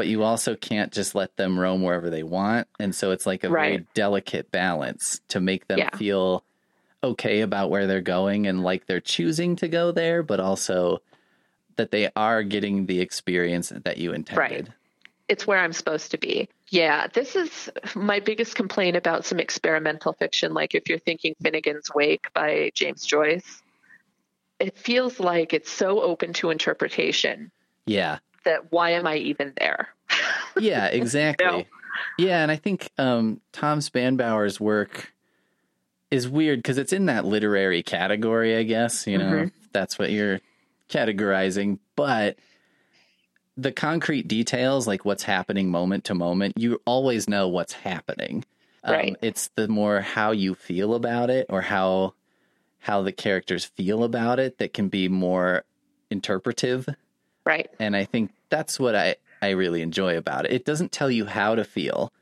[0.00, 2.66] but you also can't just let them roam wherever they want.
[2.78, 3.68] And so it's like a right.
[3.68, 5.94] very delicate balance to make them yeah.
[5.94, 6.42] feel
[7.04, 11.02] okay about where they're going and like they're choosing to go there, but also
[11.76, 14.40] that they are getting the experience that you intended.
[14.40, 14.68] Right.
[15.28, 16.48] It's where I'm supposed to be.
[16.70, 20.54] Yeah, this is my biggest complaint about some experimental fiction.
[20.54, 23.60] Like if you're thinking Finnegans Wake by James Joyce,
[24.58, 27.50] it feels like it's so open to interpretation.
[27.84, 29.88] Yeah that why am I even there?
[30.58, 31.46] yeah, exactly.
[31.46, 31.64] no.
[32.18, 35.12] Yeah, and I think um, Tom Spanbauer's work
[36.10, 39.06] is weird because it's in that literary category, I guess.
[39.06, 39.48] You know, mm-hmm.
[39.72, 40.40] that's what you're
[40.88, 42.36] categorizing, but
[43.56, 48.44] the concrete details, like what's happening moment to moment, you always know what's happening.
[48.82, 49.16] Um, right.
[49.20, 52.14] It's the more how you feel about it or how
[52.78, 55.64] how the characters feel about it that can be more
[56.10, 56.88] interpretive
[57.50, 57.68] Right.
[57.80, 60.52] And I think that's what I, I really enjoy about it.
[60.52, 62.12] It doesn't tell you how to feel,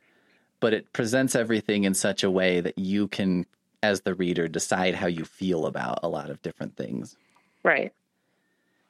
[0.58, 3.44] but it presents everything in such a way that you can,
[3.82, 7.14] as the reader, decide how you feel about a lot of different things.
[7.62, 7.92] Right.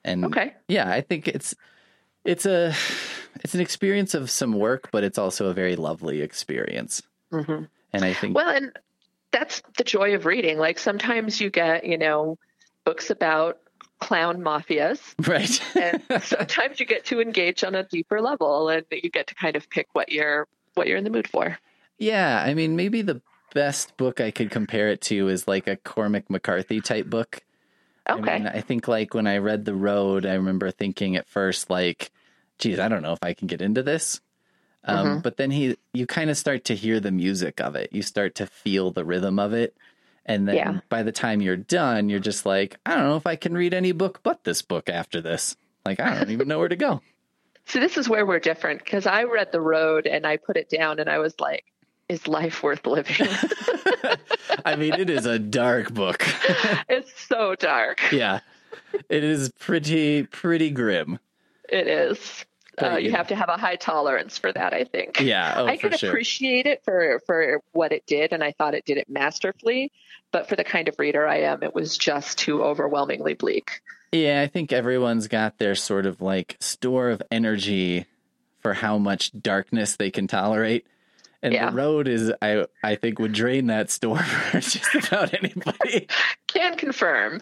[0.04, 0.54] And okay.
[0.68, 1.56] yeah, I think it's
[2.24, 2.72] it's a
[3.42, 7.02] it's an experience of some work, but it's also a very lovely experience.
[7.32, 7.64] Mm-hmm.
[7.92, 8.78] And I think well, and
[9.32, 10.56] that's the joy of reading.
[10.58, 12.38] Like sometimes you get you know
[12.84, 13.58] books about
[13.98, 15.00] clown mafias.
[15.28, 15.60] Right.
[15.76, 19.56] and sometimes you get to engage on a deeper level and you get to kind
[19.56, 21.58] of pick what you're what you're in the mood for.
[21.98, 23.20] Yeah, I mean maybe the
[23.52, 27.42] best book I could compare it to is like a Cormac McCarthy type book.
[28.08, 28.30] Okay.
[28.30, 31.68] I, mean, I think like when I read The Road, I remember thinking at first
[31.68, 32.10] like,
[32.58, 34.20] geez, I don't know if I can get into this.
[34.84, 35.18] Um, mm-hmm.
[35.20, 37.90] But then he, you kind of start to hear the music of it.
[37.92, 39.76] You start to feel the rhythm of it.
[40.28, 40.80] And then yeah.
[40.90, 43.72] by the time you're done, you're just like, I don't know if I can read
[43.72, 45.56] any book but this book after this.
[45.86, 47.00] Like, I don't even know where to go.
[47.68, 50.70] So this is where we're different because I read The Road and I put it
[50.70, 51.66] down and I was like,
[52.08, 53.28] is life worth living?
[54.64, 56.24] I mean, it is a dark book.
[56.88, 58.00] it's so dark.
[58.10, 58.40] Yeah.
[59.10, 61.18] It is pretty, pretty grim.
[61.68, 62.46] It is.
[62.82, 64.72] Uh, you have to have a high tolerance for that.
[64.74, 65.20] I think.
[65.20, 66.10] Yeah, oh, I could sure.
[66.10, 69.92] appreciate it for for what it did, and I thought it did it masterfully.
[70.30, 73.80] But for the kind of reader I am, it was just too overwhelmingly bleak.
[74.12, 78.06] Yeah, I think everyone's got their sort of like store of energy
[78.60, 80.86] for how much darkness they can tolerate.
[81.42, 81.70] And Yeah.
[81.70, 86.08] the road is, I I think, would drain that store for just about anybody.
[86.48, 87.40] Can confirm.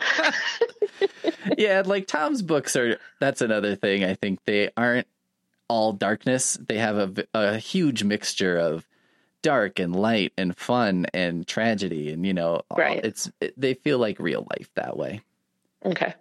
[1.57, 2.99] yeah, like Tom's books are.
[3.21, 4.05] That's another thing.
[4.05, 5.07] I think they aren't
[5.69, 6.59] all darkness.
[6.69, 8.87] They have a, a huge mixture of
[9.43, 13.05] dark and light and fun and tragedy, and you know, all- Right.
[13.05, 15.21] it's it, they feel like real life that way.
[15.85, 16.15] Okay.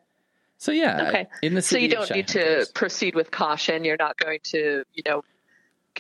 [0.58, 1.28] So yeah, Okay.
[1.42, 3.84] in the So you don't need to proceed with caution.
[3.84, 5.24] You're not going to, you know,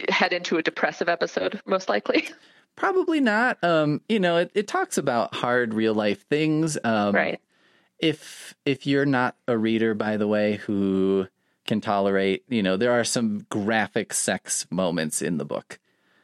[0.09, 2.29] head into a depressive episode, most likely.
[2.75, 3.61] Probably not.
[3.63, 6.77] Um, you know, it, it talks about hard real life things.
[6.83, 7.39] Um, right.
[7.99, 11.27] If if you're not a reader, by the way, who
[11.65, 15.79] can tolerate, you know, there are some graphic sex moments in the book.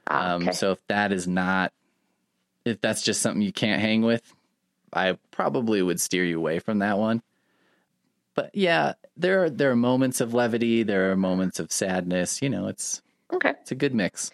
[0.07, 0.53] Ah, Um.
[0.53, 1.73] So if that is not,
[2.65, 4.33] if that's just something you can't hang with,
[4.93, 7.21] I probably would steer you away from that one.
[8.35, 12.41] But yeah, there are there are moments of levity, there are moments of sadness.
[12.41, 13.01] You know, it's
[13.33, 13.53] okay.
[13.61, 14.31] it's a good mix.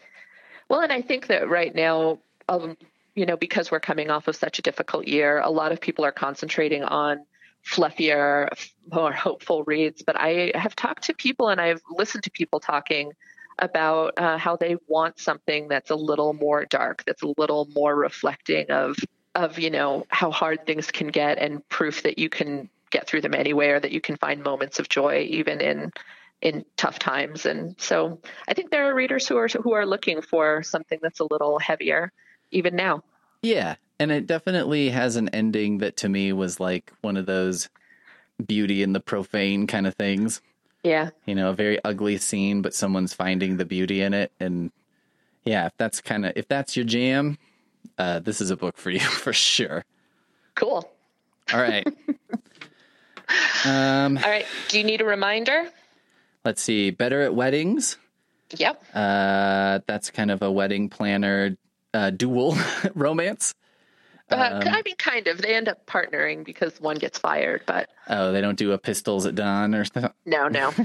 [0.69, 2.77] Well, and I think that right now, um,
[3.15, 6.05] you know, because we're coming off of such a difficult year, a lot of people
[6.05, 7.25] are concentrating on
[7.67, 8.49] fluffier,
[8.91, 10.01] more hopeful reads.
[10.01, 13.11] But I have talked to people and I've listened to people talking
[13.59, 17.95] about uh, how they want something that's a little more dark, that's a little more
[17.95, 18.97] reflecting of
[19.35, 23.21] of you know how hard things can get and proof that you can get through
[23.21, 25.91] them anyway or that you can find moments of joy even in
[26.41, 30.21] in tough times and so I think there are readers who are who are looking
[30.21, 32.11] for something that's a little heavier,
[32.51, 33.03] even now.
[33.41, 37.69] Yeah, and it definitely has an ending that to me was like one of those
[38.45, 40.41] beauty in the profane kind of things.
[40.83, 44.31] Yeah, You know, a very ugly scene, but someone's finding the beauty in it.
[44.39, 44.71] And
[45.43, 47.37] yeah, if that's kind of if that's your jam,
[47.97, 49.83] uh, this is a book for you for sure.
[50.55, 50.89] cool.
[51.53, 51.85] All right.
[53.65, 54.45] um, All right.
[54.69, 55.69] Do you need a reminder?
[56.45, 56.91] let's see.
[56.91, 57.97] Better at weddings.
[58.55, 58.81] Yep.
[58.93, 61.57] Uh, that's kind of a wedding planner
[61.93, 62.55] uh, dual
[62.95, 63.53] romance.
[64.29, 65.41] Uh, Um, I mean, kind of.
[65.41, 69.25] They end up partnering because one gets fired, but Oh, they don't do a pistols
[69.25, 70.11] at dawn or something.
[70.25, 70.73] no, no.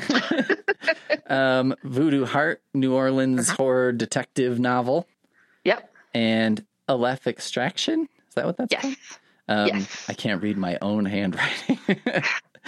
[1.29, 3.57] Um, Voodoo Heart, New Orleans Uh-huh.
[3.63, 5.07] horror detective novel,
[5.65, 5.91] yep.
[6.15, 8.09] and Aleph Extraction.
[8.29, 8.83] Is that what that's Yes.
[8.83, 8.97] called?
[9.49, 10.07] Um, Yes.
[10.09, 11.79] I can't read my own handwriting.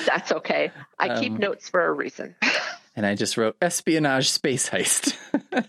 [0.07, 0.73] That's okay.
[0.99, 2.35] I keep Um, notes for a reason.
[2.97, 5.17] And I just wrote espionage space heist.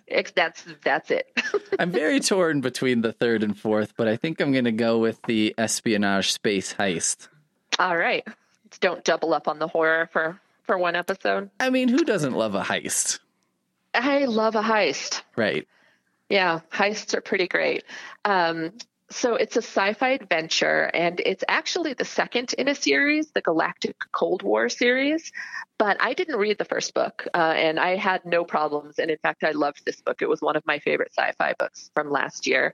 [0.36, 1.28] That's that's it.
[1.80, 4.98] I'm very torn between the third and fourth, but I think I'm going to go
[4.98, 7.28] with the espionage space heist.
[7.80, 8.26] All right.
[8.80, 11.50] Don't double up on the horror for for one episode.
[11.60, 13.20] I mean, who doesn't love a heist?
[13.94, 15.22] I love a heist.
[15.36, 15.68] Right.
[16.30, 17.84] Yeah, heists are pretty great.
[18.24, 18.74] Um,
[19.12, 23.96] so it's a sci-fi adventure, and it's actually the second in a series, the Galactic
[24.12, 25.32] Cold War series.
[25.78, 28.98] But I didn't read the first book, uh, and I had no problems.
[28.98, 30.22] And in fact, I loved this book.
[30.22, 32.74] It was one of my favorite sci-fi books from last year.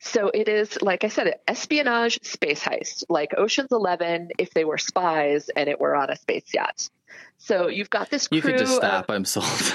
[0.00, 4.78] So it is, like I said, espionage space heist, like Ocean's Eleven if they were
[4.78, 6.90] spies and it were on a space yacht.
[7.38, 8.36] So you've got this crew.
[8.36, 9.06] You could just of- stop.
[9.08, 9.74] I'm sold.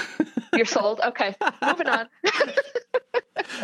[0.54, 1.00] you're sold.
[1.04, 2.08] Okay, moving on.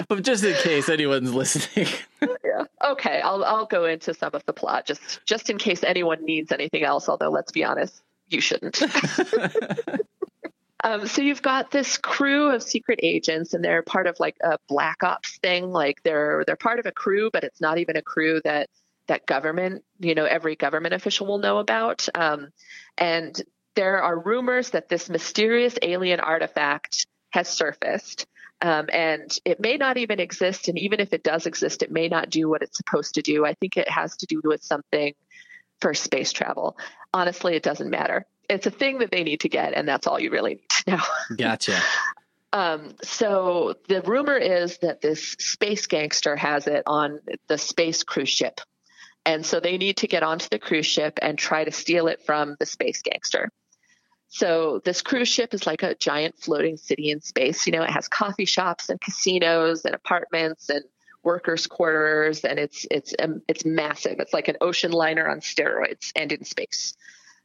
[0.09, 1.89] but just in case anyone's listening.
[2.23, 2.65] Yeah.
[2.85, 6.53] Okay, I'll I'll go into some of the plot just just in case anyone needs
[6.53, 7.09] anything else.
[7.09, 8.83] Although let's be honest, you shouldn't.
[10.85, 14.59] um, so you've got this crew of secret agents, and they're part of like a
[14.69, 15.71] black ops thing.
[15.71, 18.69] Like they're they're part of a crew, but it's not even a crew that
[19.09, 22.09] that government, you know, every government official will know about.
[22.15, 22.49] Um,
[22.99, 23.41] and
[23.75, 28.27] there are rumors that this mysterious alien artifact has surfaced.
[28.63, 30.69] Um, and it may not even exist.
[30.69, 33.45] And even if it does exist, it may not do what it's supposed to do.
[33.45, 35.15] I think it has to do with something
[35.81, 36.77] for space travel.
[37.13, 38.27] Honestly, it doesn't matter.
[38.49, 40.91] It's a thing that they need to get, and that's all you really need to
[40.93, 41.03] know.
[41.37, 41.79] gotcha.
[42.53, 48.31] Um, so the rumor is that this space gangster has it on the space cruise
[48.31, 48.61] ship.
[49.27, 52.23] And so they need to get onto the cruise ship and try to steal it
[52.25, 53.51] from the space gangster.
[54.29, 57.67] So this cruise ship is like a giant floating city in space.
[57.67, 60.85] You know, it has coffee shops and casinos and apartments and
[61.23, 64.17] workers' quarters, and it's it's um, it's massive.
[64.19, 66.95] It's like an ocean liner on steroids and in space.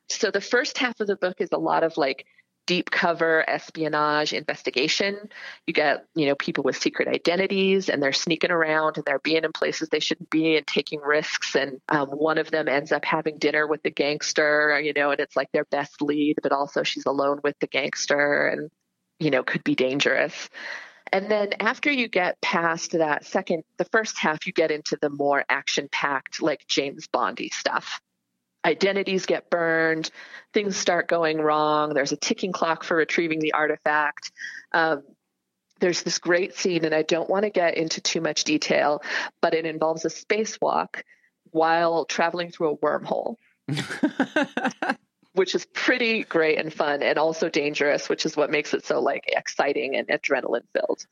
[0.09, 2.25] So the first half of the book is a lot of like
[2.65, 5.29] deep cover espionage investigation.
[5.67, 9.43] You get, you know, people with secret identities and they're sneaking around and they're being
[9.43, 11.55] in places they shouldn't be and taking risks.
[11.55, 15.19] And um, one of them ends up having dinner with the gangster, you know, and
[15.19, 18.47] it's like their best lead, but also she's alone with the gangster.
[18.47, 18.69] And
[19.21, 20.49] you know, could be dangerous.
[21.13, 25.09] And then after you get past that second, the first half, you get into the
[25.09, 27.99] more action packed, like James Bondy stuff.
[28.63, 30.11] Identities get burned,
[30.53, 31.93] things start going wrong.
[31.93, 34.31] There's a ticking clock for retrieving the artifact.
[34.71, 35.03] Um,
[35.79, 39.01] there's this great scene, and I don't want to get into too much detail,
[39.41, 41.01] but it involves a spacewalk
[41.49, 43.37] while traveling through a wormhole.
[45.33, 48.99] which is pretty great and fun and also dangerous, which is what makes it so
[48.99, 51.05] like exciting and adrenaline filled.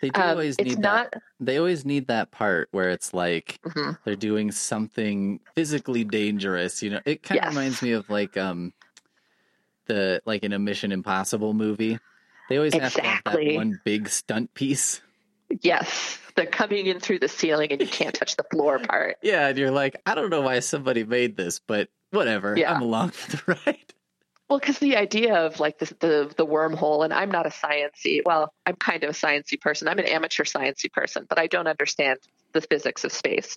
[0.00, 1.22] They do um, always need not, that.
[1.40, 3.92] They always need that part where it's like mm-hmm.
[4.04, 6.82] they're doing something physically dangerous.
[6.82, 7.54] You know, it kind of yes.
[7.54, 8.72] reminds me of like um
[9.86, 11.98] the like in a Mission Impossible movie.
[12.48, 13.02] They always exactly.
[13.02, 15.00] have to have that one big stunt piece.
[15.60, 19.18] Yes, they're coming in through the ceiling and you can't touch the floor part.
[19.22, 22.54] Yeah, and you're like, I don't know why somebody made this, but whatever.
[22.56, 22.74] Yeah.
[22.74, 23.94] I'm along for the ride.
[24.50, 28.20] Well, because the idea of like the, the the wormhole, and I'm not a sciency.
[28.24, 29.86] Well, I'm kind of a sciency person.
[29.86, 32.18] I'm an amateur sciency person, but I don't understand
[32.52, 33.56] the physics of space.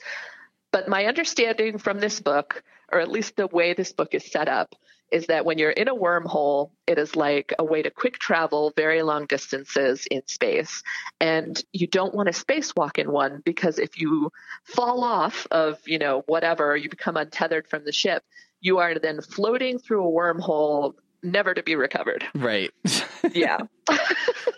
[0.72, 4.48] But my understanding from this book, or at least the way this book is set
[4.48, 4.76] up,
[5.12, 8.72] is that when you're in a wormhole, it is like a way to quick travel
[8.76, 10.84] very long distances in space.
[11.20, 14.32] And you don't want to spacewalk in one because if you
[14.64, 18.24] fall off of, you know, whatever, you become untethered from the ship,
[18.64, 22.26] you are then floating through a wormhole never to be recovered.
[22.34, 22.72] Right.
[23.34, 23.60] yeah.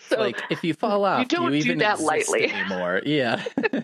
[0.08, 3.02] so like if you fall off, you don't do, you do that lightly anymore.
[3.04, 3.44] Yeah.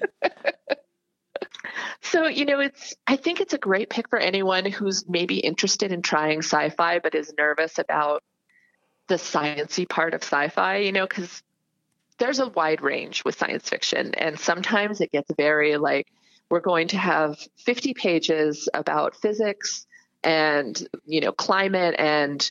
[2.02, 5.92] so, you know, it's I think it's a great pick for anyone who's maybe interested
[5.92, 8.24] in trying sci-fi but is nervous about
[9.08, 11.42] the sciency part of sci-fi, you know, cuz
[12.20, 16.08] there's a wide range with science fiction and sometimes it gets very like
[16.52, 19.88] we're going to have 50 pages about physics
[20.24, 22.50] and you know climate and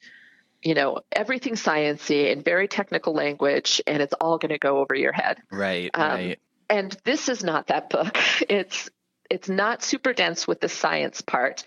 [0.62, 4.94] you know everything sciency and very technical language and it's all going to go over
[4.94, 5.38] your head.
[5.50, 6.40] Right um, right.
[6.68, 8.16] and this is not that book.
[8.48, 8.90] It's
[9.30, 11.64] it's not super dense with the science part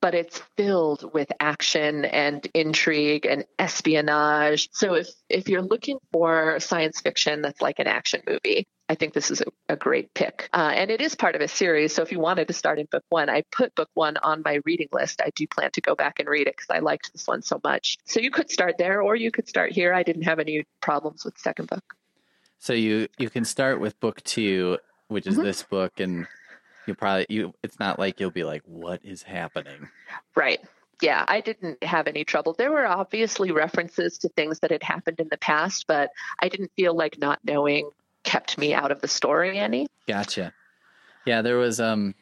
[0.00, 6.58] but it's filled with action and intrigue and espionage so if if you're looking for
[6.60, 10.48] science fiction that's like an action movie I think this is a, a great pick.
[10.52, 11.92] Uh, and it is part of a series.
[11.92, 14.60] So if you wanted to start in book one, I put book one on my
[14.64, 15.20] reading list.
[15.20, 17.60] I do plan to go back and read it because I liked this one so
[17.64, 17.98] much.
[18.04, 19.92] So you could start there or you could start here.
[19.92, 21.82] I didn't have any problems with second book.
[22.58, 24.78] So you you can start with book two,
[25.08, 25.44] which is mm-hmm.
[25.44, 26.26] this book, and
[26.86, 29.88] you probably you it's not like you'll be like, what is happening?
[30.34, 30.60] Right
[31.02, 32.54] yeah, I didn't have any trouble.
[32.54, 36.72] There were obviously references to things that had happened in the past, but I didn't
[36.76, 37.90] feel like not knowing
[38.22, 39.86] kept me out of the story any.
[40.06, 40.52] Gotcha.
[41.24, 42.14] Yeah, there was um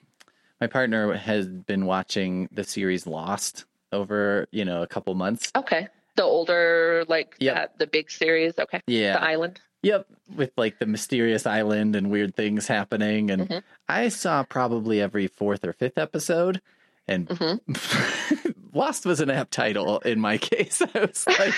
[0.61, 5.53] my partner has been watching the series Lost over, you know, a couple months.
[5.57, 5.89] Okay.
[6.17, 7.57] The older like yep.
[7.57, 8.81] Uh, the big series, okay.
[8.87, 9.15] Yeah.
[9.15, 9.61] The island.
[9.85, 13.59] Yep, with like the mysterious island and weird things happening and mm-hmm.
[13.89, 16.61] I saw probably every fourth or fifth episode
[17.07, 18.51] and mm-hmm.
[18.79, 20.83] Lost was an apt title in my case.
[20.83, 21.55] I was like,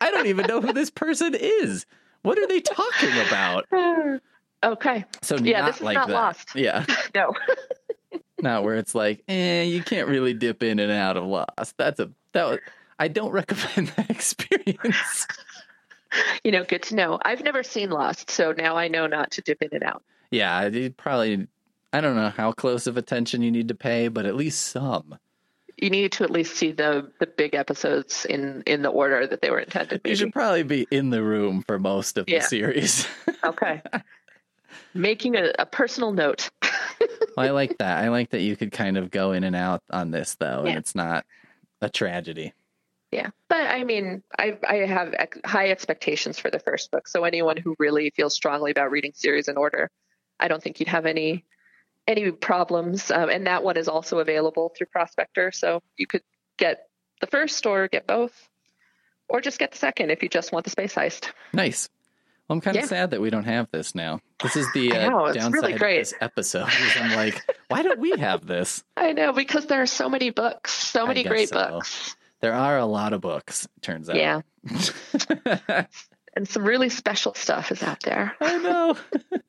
[0.00, 1.86] I don't even know who this person is.
[2.22, 3.66] What are they talking about?
[4.64, 5.04] okay.
[5.22, 6.14] So yeah, this is like not that.
[6.14, 6.48] lost.
[6.54, 6.84] Yeah.
[7.14, 7.34] no.
[8.40, 11.76] not where it's like, eh, you can't really dip in and out of Lost.
[11.76, 12.44] That's a that.
[12.44, 12.58] Was,
[12.98, 15.26] I don't recommend that experience.
[16.44, 17.18] you know, good to know.
[17.22, 20.02] I've never seen Lost, so now I know not to dip in and out.
[20.30, 21.46] Yeah, you probably.
[21.92, 25.18] I don't know how close of attention you need to pay, but at least some
[25.80, 29.40] you need to at least see the the big episodes in in the order that
[29.40, 30.00] they were intended.
[30.04, 30.10] Maybe.
[30.10, 32.40] You should probably be in the room for most of yeah.
[32.40, 33.08] the series.
[33.44, 33.82] okay.
[34.92, 36.50] Making a, a personal note.
[37.36, 38.04] well, I like that.
[38.04, 40.70] I like that you could kind of go in and out on this though, yeah.
[40.70, 41.24] and it's not
[41.80, 42.52] a tragedy.
[43.12, 47.08] Yeah, but I mean, I I have high expectations for the first book.
[47.08, 49.90] So anyone who really feels strongly about reading series in order,
[50.38, 51.44] I don't think you'd have any
[52.06, 53.10] any problems.
[53.10, 55.52] Um, and that one is also available through Prospector.
[55.52, 56.22] So you could
[56.56, 56.88] get
[57.20, 58.48] the first or get both,
[59.28, 61.30] or just get the second if you just want the space heist.
[61.52, 61.88] Nice.
[62.48, 62.88] Well, I'm kind of yeah.
[62.88, 64.20] sad that we don't have this now.
[64.42, 66.68] This is the uh, know, downside really of this episode.
[66.96, 68.82] I'm like, why don't we have this?
[68.96, 71.56] I know because there are so many books, so many great so.
[71.56, 72.16] books.
[72.40, 73.68] There are a lot of books.
[73.82, 74.16] Turns out.
[74.16, 74.40] Yeah.
[76.34, 78.34] and some really special stuff is out there.
[78.40, 78.96] I know.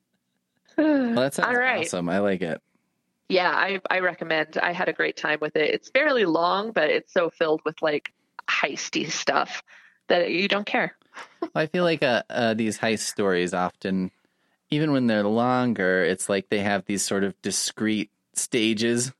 [0.77, 1.85] well, that sounds All right.
[1.85, 2.09] awesome.
[2.09, 2.61] I like it.
[3.29, 4.57] Yeah, I, I recommend.
[4.57, 5.73] I had a great time with it.
[5.73, 8.11] It's fairly long, but it's so filled with like
[8.49, 9.63] heisty stuff
[10.07, 10.97] that you don't care.
[11.55, 14.11] I feel like uh, uh, these heist stories often,
[14.69, 19.13] even when they're longer, it's like they have these sort of discrete stages.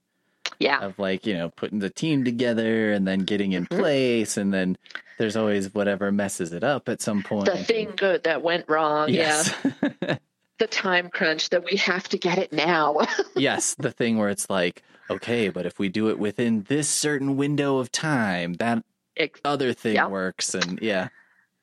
[0.62, 0.80] Yeah.
[0.80, 3.80] Of like, you know, putting the team together and then getting in mm-hmm.
[3.80, 4.78] place and then
[5.18, 7.46] there's always whatever messes it up at some point.
[7.46, 9.10] The thing good that went wrong.
[9.10, 9.54] Yes.
[10.02, 10.18] Yeah.
[10.60, 12.98] The time crunch that we have to get it now.
[13.36, 17.36] yes, the thing where it's like, okay, but if we do it within this certain
[17.36, 18.84] window of time, that
[19.18, 20.54] Ex- other thing works.
[20.54, 21.08] And yeah.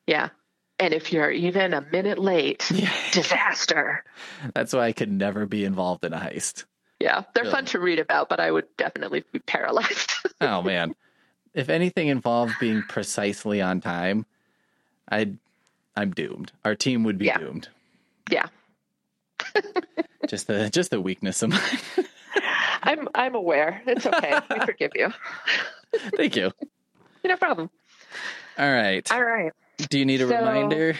[0.08, 0.30] yeah.
[0.80, 2.90] And if you're even a minute late, yeah.
[3.12, 4.02] disaster.
[4.52, 6.64] That's why I could never be involved in a heist.
[7.00, 7.22] Yeah.
[7.34, 10.12] They're fun to read about, but I would definitely be paralyzed.
[10.40, 10.94] Oh man.
[11.54, 14.24] if anything involved being precisely on time,
[15.08, 15.36] I'd
[15.96, 16.52] I'm doomed.
[16.64, 17.38] Our team would be Yeah.
[17.38, 17.68] doomed.
[18.30, 18.46] yeah.
[20.28, 21.60] Just the just the weakness of mine.
[22.82, 23.82] I'm I'm aware.
[23.86, 24.38] It's okay.
[24.50, 25.12] we forgive you.
[26.16, 26.52] Thank you.
[27.24, 27.70] No problem.
[28.58, 29.10] All right.
[29.10, 29.52] All right.
[29.88, 30.94] Do you need a So- reminder?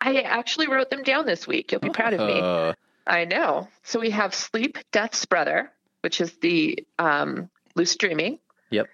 [0.00, 1.72] I actually wrote them down this week.
[1.72, 2.34] You'll be proud of me.
[2.40, 2.74] Oh.
[3.08, 3.68] I know.
[3.82, 8.38] So we have Sleep, Death's Brother, which is the um, Lucid Dreaming.
[8.70, 8.88] Yep.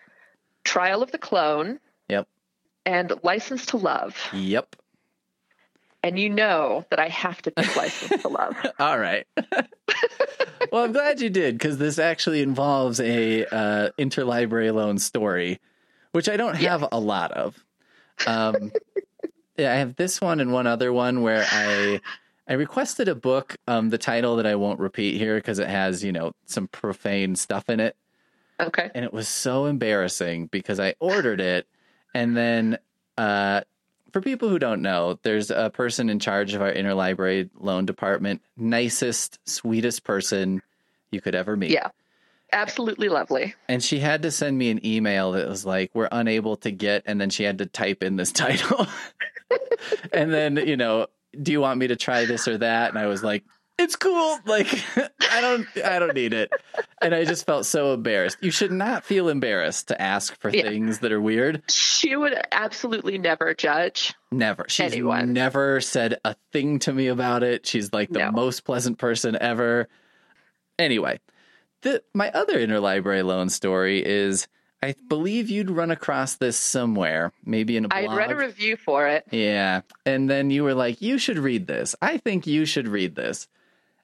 [0.63, 1.81] Trial of the Clone.
[2.09, 2.29] Yep.
[2.87, 4.17] And License to Love.
[4.33, 4.77] Yep.
[6.05, 8.55] And you know that I have to pick License to Love.
[8.79, 9.27] All right.
[10.71, 15.61] well, I'm glad you did because this actually involves a uh, interlibrary loan story,
[16.13, 17.65] which I don't have a lot of.
[18.27, 18.71] Um,
[19.57, 22.01] yeah, I have this one and one other one where I
[22.49, 23.57] I requested a book.
[23.67, 27.37] Um, the title that I won't repeat here because it has you know some profane
[27.37, 27.97] stuff in it,
[28.61, 28.91] Okay.
[28.95, 31.67] and it was so embarrassing because I ordered it
[32.15, 32.79] and then
[33.19, 33.63] uh
[34.13, 38.43] for people who don't know, there's a person in charge of our interlibrary loan department,
[38.57, 40.63] nicest, sweetest person
[41.11, 41.73] you could ever meet.
[41.73, 41.89] Yeah.
[42.53, 43.57] Absolutely lovely.
[43.69, 47.03] And she had to send me an email that was like, we're unable to get,
[47.07, 48.87] and then she had to type in this title.
[50.13, 51.09] and then, you know,
[51.43, 52.91] do you want me to try this or that?
[52.91, 53.45] And I was like,
[53.79, 54.39] it's cool.
[54.47, 54.69] Like,
[55.31, 56.51] I don't, I don't need it.
[57.03, 58.39] And I just felt so embarrassed.
[58.41, 60.63] You should not feel embarrassed to ask for Yeah.
[60.63, 61.63] things that are weird.
[61.71, 64.15] She would absolutely never judge.
[64.31, 64.67] Never.
[64.69, 65.33] She's Anyone.
[65.33, 67.67] never said a thing to me about it.
[67.67, 68.31] She's like the No.
[68.33, 69.89] most pleasant person ever.
[70.79, 71.21] Anyway,
[71.83, 74.47] the my other interlibrary loan story is
[74.85, 78.05] I believe you'd run across this somewhere, maybe in a blog.
[78.05, 79.25] I read a review for it.
[79.31, 79.81] yeah.
[80.05, 81.97] And then you were like, you should read this.
[82.03, 83.49] I think you should read this.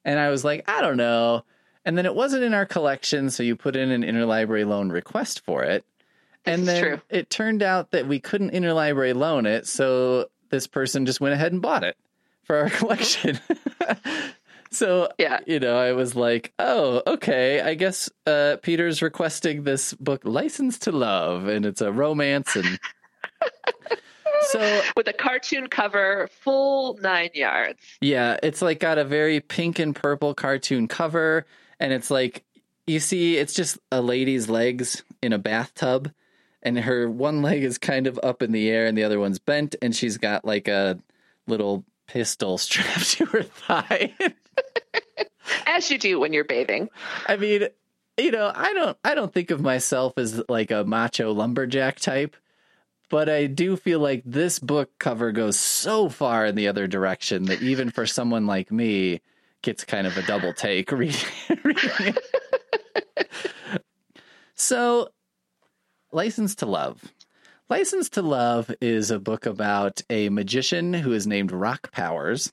[0.04, 1.44] And I was like, I don't know.
[1.84, 5.40] And then it wasn't in our collection, so you put in an interlibrary loan request
[5.40, 5.84] for it.
[6.44, 7.00] This and then true.
[7.10, 11.52] it turned out that we couldn't interlibrary loan it, so this person just went ahead
[11.52, 11.96] and bought it
[12.44, 13.38] for our collection.
[14.70, 15.40] so Yeah.
[15.46, 20.78] you know, I was like, oh, okay, I guess uh, Peter's requesting this book, License
[20.80, 22.78] to Love, and it's a romance and
[24.42, 27.80] so With a cartoon cover, full nine yards.
[28.00, 31.46] yeah, it's like got a very pink and purple cartoon cover,
[31.78, 32.44] and it's like
[32.86, 36.10] you see, it's just a lady's legs in a bathtub,
[36.62, 39.38] and her one leg is kind of up in the air, and the other one's
[39.38, 40.98] bent, and she's got like a
[41.46, 44.12] little pistol strapped to her thigh.
[45.66, 46.88] As you do when you're bathing.
[47.26, 47.68] I mean,
[48.18, 52.36] you know, I don't, I don't think of myself as like a macho lumberjack type.
[53.08, 57.44] But I do feel like this book cover goes so far in the other direction
[57.46, 59.20] that even for someone like me,
[59.62, 61.20] gets kind of a double take reading.
[64.60, 65.08] So,
[66.12, 67.14] License to Love.
[67.70, 72.52] License to Love is a book about a magician who is named Rock Powers.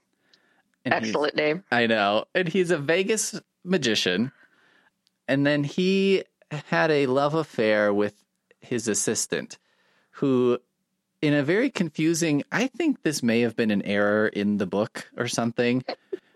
[0.92, 1.64] And Excellent name.
[1.72, 2.26] I know.
[2.34, 4.32] And he's a Vegas magician.
[5.28, 6.24] And then he
[6.66, 8.14] had a love affair with
[8.62, 9.58] his assistant,
[10.12, 10.60] who,
[11.22, 15.10] in a very confusing, I think this may have been an error in the book
[15.18, 15.84] or something,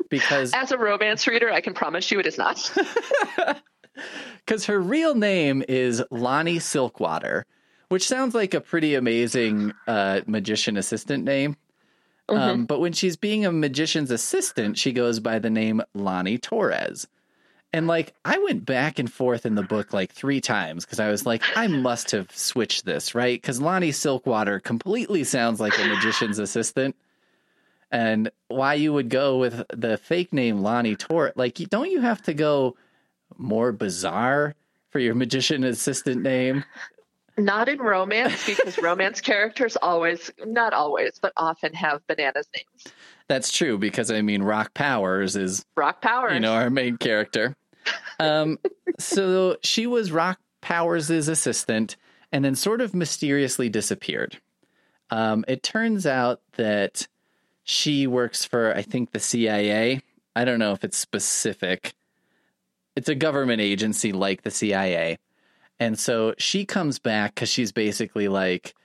[0.10, 2.72] because As a romance reader, I can promise you it is not.
[4.45, 7.43] because her real name is Lonnie Silkwater,
[7.89, 11.56] which sounds like a pretty amazing uh, magician assistant name.
[12.38, 17.07] Um, but when she's being a magician's assistant, she goes by the name Lonnie Torres.
[17.73, 21.09] And like, I went back and forth in the book like three times because I
[21.09, 23.41] was like, I must have switched this, right?
[23.41, 26.95] Because Lonnie Silkwater completely sounds like a magician's assistant.
[27.89, 32.21] And why you would go with the fake name Lonnie Torres, like, don't you have
[32.23, 32.75] to go
[33.38, 34.55] more bizarre
[34.89, 36.63] for your magician assistant name?
[37.43, 42.93] Not in romance, because romance characters always, not always, but often have bananas names.
[43.27, 46.33] That's true because I mean, Rock Powers is Rock Powers.
[46.33, 47.55] you know our main character.
[48.19, 48.59] Um
[48.99, 51.95] so she was rock powers' assistant
[52.31, 54.39] and then sort of mysteriously disappeared.
[55.09, 57.07] Um it turns out that
[57.63, 60.01] she works for i think the cia
[60.35, 61.93] i don't know if it's specific.
[62.95, 65.17] It's a government agency like the cia
[65.82, 68.75] and so she comes back because she's basically like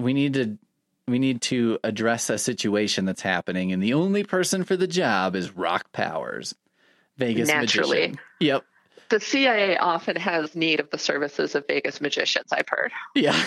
[0.00, 0.58] we need to
[1.06, 5.36] we need to address a situation that's happening, and the only person for the job
[5.36, 6.56] is Rock Powers,
[7.18, 8.00] Vegas Naturally.
[8.00, 8.20] magician.
[8.40, 8.64] Yep.
[9.10, 12.90] The CIA often has need of the services of Vegas magicians, I've heard.
[13.14, 13.40] Yeah.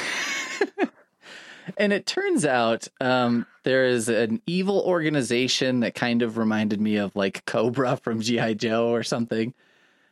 [1.78, 6.98] and it turns out um, there is an evil organization that kind of reminded me
[6.98, 8.54] of like Cobra from G.I.
[8.54, 9.54] Joe or something.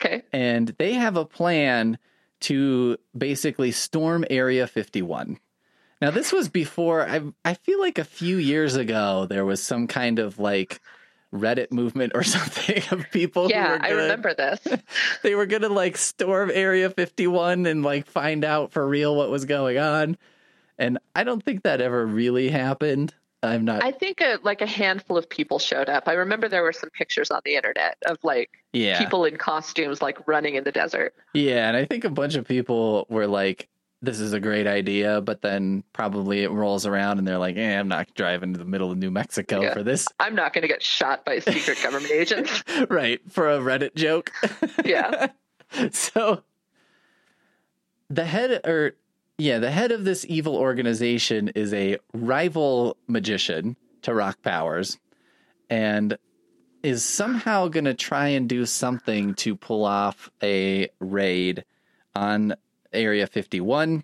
[0.01, 0.23] Okay.
[0.33, 1.99] And they have a plan
[2.43, 5.37] to basically storm Area 51.
[6.01, 9.87] Now, this was before, I, I feel like a few years ago, there was some
[9.87, 10.81] kind of like
[11.33, 13.43] Reddit movement or something of people.
[13.45, 14.59] who Yeah, were I gonna- remember this.
[15.23, 19.45] they were gonna like storm area 51 and like find out for real what was
[19.45, 20.17] going on
[20.77, 23.13] and i don't think that ever really happened
[23.43, 26.07] i'm not I think a, like a handful of people showed up.
[26.07, 30.01] I remember there were some pictures on the internet of like yeah people in costumes
[30.01, 31.13] like running in the desert.
[31.33, 33.67] yeah and i think a bunch of people were like
[34.01, 37.79] this is a great idea but then probably it rolls around and they're like eh,
[37.79, 39.73] i'm not driving to the middle of new mexico Yeah.
[39.73, 42.63] for this I'm not going to get shot by secret government agents.
[42.89, 44.31] right for a reddit joke
[44.83, 45.27] Yeah.
[45.91, 46.43] so
[48.09, 48.95] the head or
[49.37, 54.99] yeah the head of this evil organization is a rival magician to rock powers
[55.69, 56.17] and
[56.81, 61.63] is somehow going to try and do something to pull off a raid
[62.15, 62.53] on
[62.91, 64.03] area 51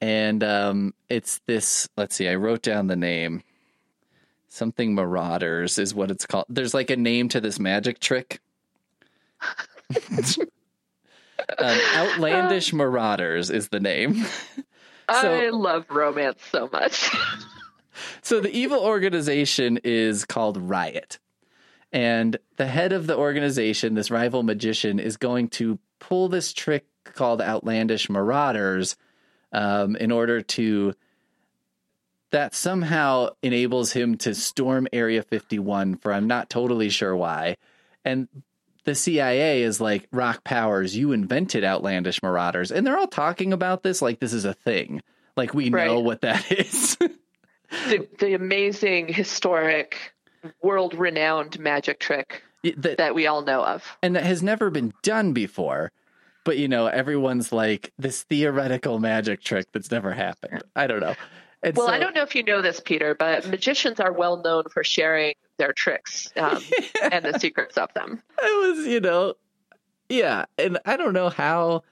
[0.00, 3.42] and um, it's this let's see i wrote down the name.
[4.52, 6.46] Something marauders is what it's called.
[6.48, 8.40] There's like a name to this magic trick
[11.58, 14.24] um, outlandish marauders is the name
[15.10, 17.10] So- I love romance so much.
[18.22, 21.18] So the evil organization is called Riot.
[21.92, 26.86] And the head of the organization, this rival magician, is going to pull this trick
[27.04, 28.96] called Outlandish Marauders
[29.52, 30.94] um, in order to.
[32.30, 37.56] That somehow enables him to storm Area 51 for I'm not totally sure why.
[38.04, 38.28] And
[38.84, 42.70] the CIA is like, Rock Powers, you invented Outlandish Marauders.
[42.70, 45.02] And they're all talking about this like this is a thing.
[45.36, 46.96] Like we know what that is.
[46.96, 50.12] the, the amazing, historic,
[50.62, 52.42] world renowned magic trick
[52.76, 53.84] that, that we all know of.
[54.02, 55.92] and that has never been done before.
[56.44, 60.62] But you know, everyone's like this theoretical magic trick that's never happened.
[60.74, 61.14] I don't know.
[61.62, 64.42] And Well, so- I don't know if you know this, Peter, but magicians are well
[64.42, 66.62] known for sharing their tricks um,
[67.12, 68.22] and the secrets of them.
[68.42, 69.34] It was, you know,
[70.08, 71.82] yeah, and I don't know how.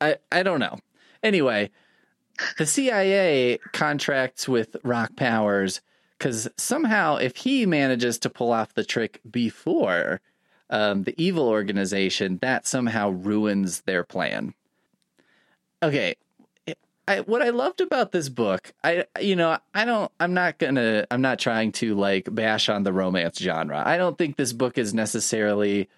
[0.00, 0.78] I I don't know.
[1.22, 1.70] Anyway,
[2.58, 5.80] the CIA contracts with Rock Powers
[6.18, 10.20] because somehow, if he manages to pull off the trick before
[10.70, 14.54] um, the evil organization, that somehow ruins their plan.
[15.82, 16.14] Okay.
[17.06, 21.06] I, what I loved about this book, I you know, I don't I'm not gonna
[21.10, 23.82] I'm not trying to like bash on the romance genre.
[23.84, 25.88] I don't think this book is necessarily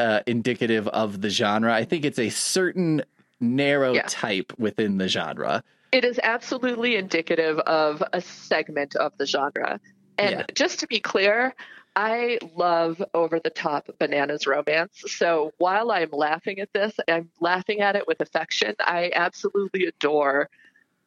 [0.00, 1.72] uh, indicative of the genre.
[1.72, 3.02] I think it's a certain
[3.40, 4.06] narrow Yeah.
[4.08, 5.62] type within the genre.
[5.92, 9.78] It is absolutely indicative of a segment of the genre.
[10.18, 10.46] And Yeah.
[10.54, 11.54] just to be clear,
[11.96, 15.02] I love over the top bananas romance.
[15.06, 18.74] So while I'm laughing at this, I'm laughing at it with affection.
[18.80, 20.50] I absolutely adore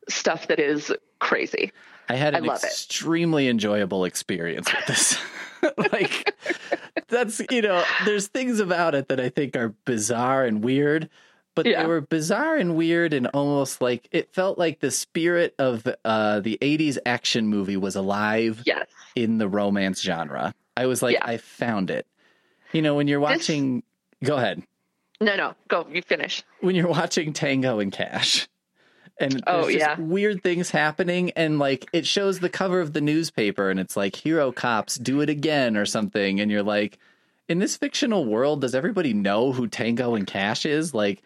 [0.07, 1.71] stuff that is crazy.
[2.09, 2.51] I had I an it.
[2.51, 5.17] extremely enjoyable experience with this.
[5.91, 6.33] like
[7.09, 11.09] that's you know, there's things about it that I think are bizarre and weird,
[11.53, 11.81] but Yeah.
[11.81, 16.39] they were bizarre and weird and almost like it felt like the spirit of uh,
[16.39, 18.87] the 80s action movie was alive Yes.
[19.15, 20.53] in the romance genre.
[20.77, 21.25] I was like, Yeah.
[21.25, 22.05] I found it.
[22.73, 23.83] You know, when you're This- watching,
[24.23, 24.63] go ahead.
[25.19, 26.43] No, no, go, you finish.
[26.61, 28.47] When you're watching Tango and Cash,
[29.19, 29.99] and Oh, just yeah.
[29.99, 34.15] weird things happening, and like it shows the cover of the newspaper, and it's like
[34.15, 36.99] hero cops do it again or something, and you're like,
[37.49, 40.93] in this fictional world, does everybody know who Tango and Cash is?
[40.93, 41.23] Like,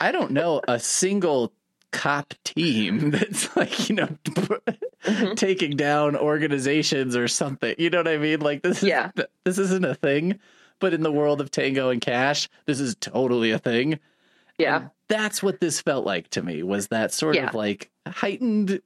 [0.00, 1.52] I don't know a single
[1.92, 4.08] cop team that's like you know
[5.04, 5.36] Mhm.
[5.36, 7.74] taking down organizations or something.
[7.78, 8.40] You know what I mean?
[8.40, 9.10] Like this is Yeah.
[9.44, 10.40] this isn't a thing,
[10.80, 14.00] but in the world of Tango and Cash, this is totally a thing.
[14.58, 14.76] Yeah.
[14.76, 17.46] And that's what this felt like to me was that sort Yeah.
[17.48, 18.80] of like heightened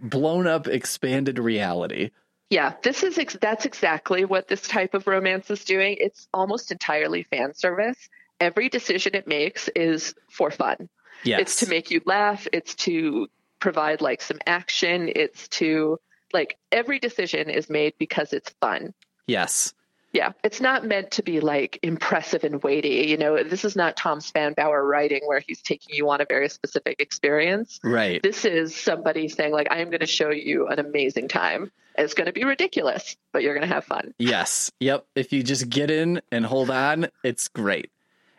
[0.00, 2.10] blown up expanded reality.
[2.50, 5.96] Yeah, this is ex- that's exactly what this type of romance is doing.
[6.00, 8.08] It's almost entirely fan service.
[8.40, 10.88] Every decision it makes is for fun.
[11.24, 11.40] Yes.
[11.40, 13.28] It's to make you laugh, it's to
[13.60, 15.98] provide like some action, it's to
[16.32, 18.92] like every decision is made because it's fun.
[19.26, 19.72] Yes.
[20.12, 23.06] Yeah, it's not meant to be like impressive and weighty.
[23.08, 26.48] You know, this is not Tom Spanbauer writing where he's taking you on a very
[26.48, 27.80] specific experience.
[27.82, 28.22] Right.
[28.22, 31.72] This is somebody saying like, I am going to show you an amazing time.
[31.98, 34.14] It's going to be ridiculous, but you're going to have fun.
[34.18, 34.70] Yes.
[34.78, 35.04] Yep.
[35.16, 37.90] If you just get in and hold on, it's great.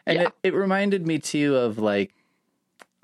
[0.06, 0.24] And Yeah.
[0.28, 2.14] it, it reminded me too of like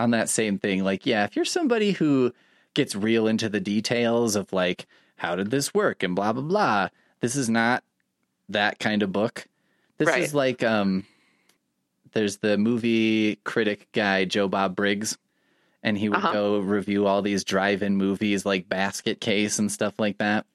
[0.02, 0.84] on that same thing.
[0.84, 2.34] Like, yeah, if you're somebody who
[2.74, 4.88] gets real into the details of like,
[5.18, 6.88] how did this work and blah, blah, blah,
[7.20, 7.84] this is not
[8.50, 9.46] that kind of book.
[9.98, 10.24] This Right.
[10.24, 11.06] is like, um,
[12.14, 15.18] there's the movie critic guy, Joe Bob Briggs,
[15.84, 16.34] and he would Uh-huh.
[16.34, 20.46] go review all these drive in movies like Basket Case and stuff like that.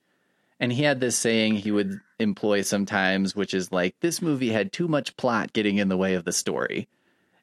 [0.58, 4.72] And he had this saying he would employ sometimes, which is like, this movie had
[4.72, 6.88] too much plot getting in the way of the story.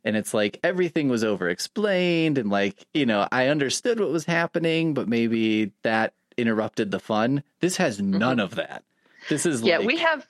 [0.06, 2.38] And it's like everything was over explained.
[2.38, 7.44] And like, you know, I understood what was happening, but maybe that interrupted the fun.
[7.62, 8.84] This has none of that.
[9.30, 9.68] This is Mm-hmm.
[9.68, 10.28] Yeah, like, we have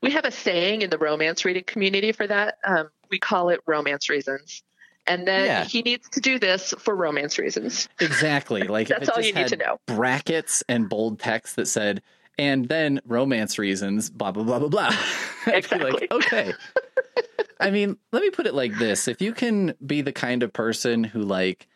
[0.00, 2.58] we have a saying in the romance reading community for that.
[2.64, 4.62] Um, we call it romance reasons.
[5.06, 5.64] And then Yeah.
[5.64, 7.88] he needs to do this for romance reasons.
[8.00, 9.78] exactly like That's all you need to know.
[9.86, 12.02] brackets and bold text that said,
[12.38, 14.90] and then romance reasons, blah, blah, blah, blah, blah.
[15.46, 16.08] I'd like, Exactly.
[16.10, 16.52] okay.
[17.60, 19.06] I mean, let me put it like this.
[19.08, 21.68] If you can be the kind of person who, like,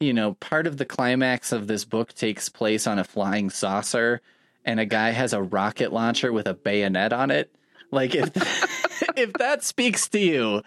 [0.00, 4.20] you know, part of the climax of this book takes place on a flying saucer
[4.64, 7.54] and a guy has a rocket launcher with a bayonet on it.
[7.90, 8.30] Like if
[9.16, 10.62] if that speaks to you,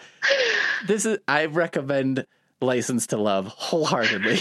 [0.87, 2.25] this is I recommend
[2.61, 4.39] License to Love wholeheartedly.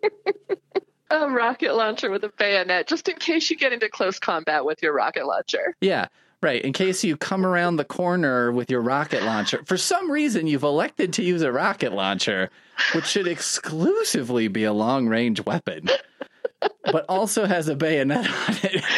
[1.10, 4.82] A rocket launcher with a bayonet, just in case you get into close combat with
[4.82, 5.74] your rocket launcher.
[5.80, 6.06] Yeah,
[6.42, 6.60] right.
[6.62, 10.62] In case you come around the corner with your rocket launcher, for some reason you've
[10.64, 12.50] elected to use a rocket launcher,
[12.94, 15.88] which should exclusively be a long range weapon,
[16.84, 18.84] but also has a bayonet on it.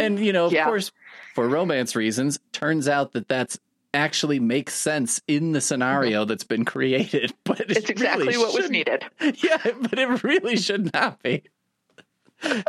[0.00, 0.64] And, you know, of Yeah.
[0.64, 0.92] course,
[1.34, 3.58] for romance reasons, turns out that that's
[3.92, 7.32] actually makes sense in the scenario that's been created.
[7.44, 9.04] But it It's exactly really what was needed.
[9.20, 11.42] Yeah, but it really should not be.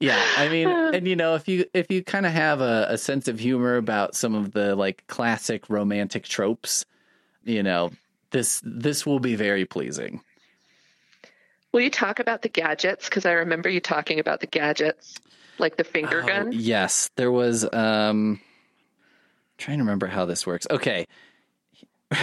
[0.00, 2.98] yeah, I mean, and you know, if you if you kind of have a, a
[2.98, 6.84] sense of humor about some of the like classic romantic tropes,
[7.44, 7.90] you know,
[8.30, 10.22] this this will be very pleasing.
[11.72, 13.08] Will you talk about the gadgets?
[13.08, 15.14] Because I remember you talking about the gadgets,
[15.58, 16.48] like the finger Oh, gun.
[16.52, 17.70] yes, there was.
[17.72, 18.40] um
[19.62, 20.66] Trying to remember how this works.
[20.68, 21.06] Okay.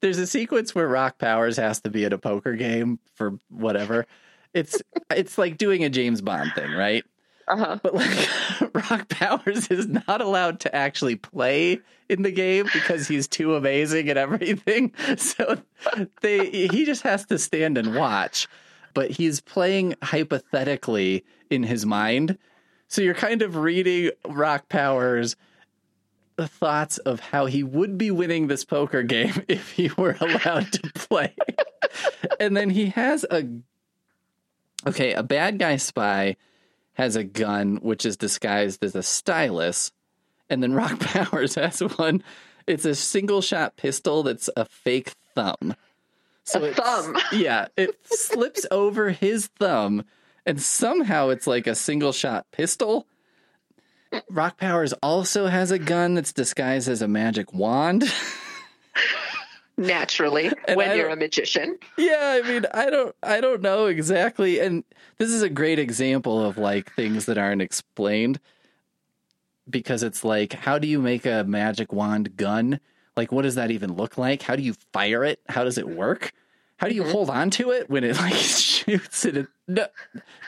[0.00, 4.04] There's a sequence where Rock Powers has to be at a poker game for whatever.
[4.52, 7.04] It's it's like doing a James Bond thing, right?
[7.46, 7.78] Uh huh.
[7.80, 8.28] But like
[8.90, 11.78] Rock Powers is not allowed to actually play
[12.08, 14.92] in the game because he's too amazing at everything.
[15.18, 15.56] So
[16.20, 18.48] they he just has to stand and watch.
[18.92, 22.38] But he's playing hypothetically in his mind.
[22.88, 25.36] So you're kind of reading Rock Powers
[26.40, 30.72] the thoughts of how he would be winning this poker game if he were allowed
[30.72, 31.34] to play.
[32.40, 33.46] and then he has a
[34.86, 36.36] okay, a bad guy spy
[36.94, 39.92] has a gun which is disguised as a stylus,
[40.48, 42.24] and then Rock Powers has one.
[42.66, 45.74] It's a single shot pistol that's a fake thumb.
[46.44, 47.18] So A thumb.
[47.32, 50.04] Yeah, it slips over his thumb,
[50.46, 53.06] and somehow it's like a single shot pistol.
[54.28, 58.04] Rock Powers also has a gun that's disguised as a magic wand.
[59.76, 61.78] Naturally, And when I you're a magician.
[61.96, 64.84] yeah, I mean, I don't I don't know exactly and
[65.16, 68.40] this is a great example of like things that aren't explained
[69.68, 72.78] because it's like how do you make a magic wand gun?
[73.16, 74.42] Like what does that even look like?
[74.42, 75.40] How do you fire it?
[75.48, 76.32] How does it work?
[76.76, 77.12] How do you Mhm.
[77.12, 79.46] hold on to it when it like shoots it?
[79.66, 79.86] No,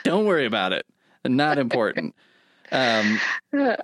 [0.03, 0.85] don't worry about it.
[1.25, 2.13] Not important.
[2.73, 3.19] Um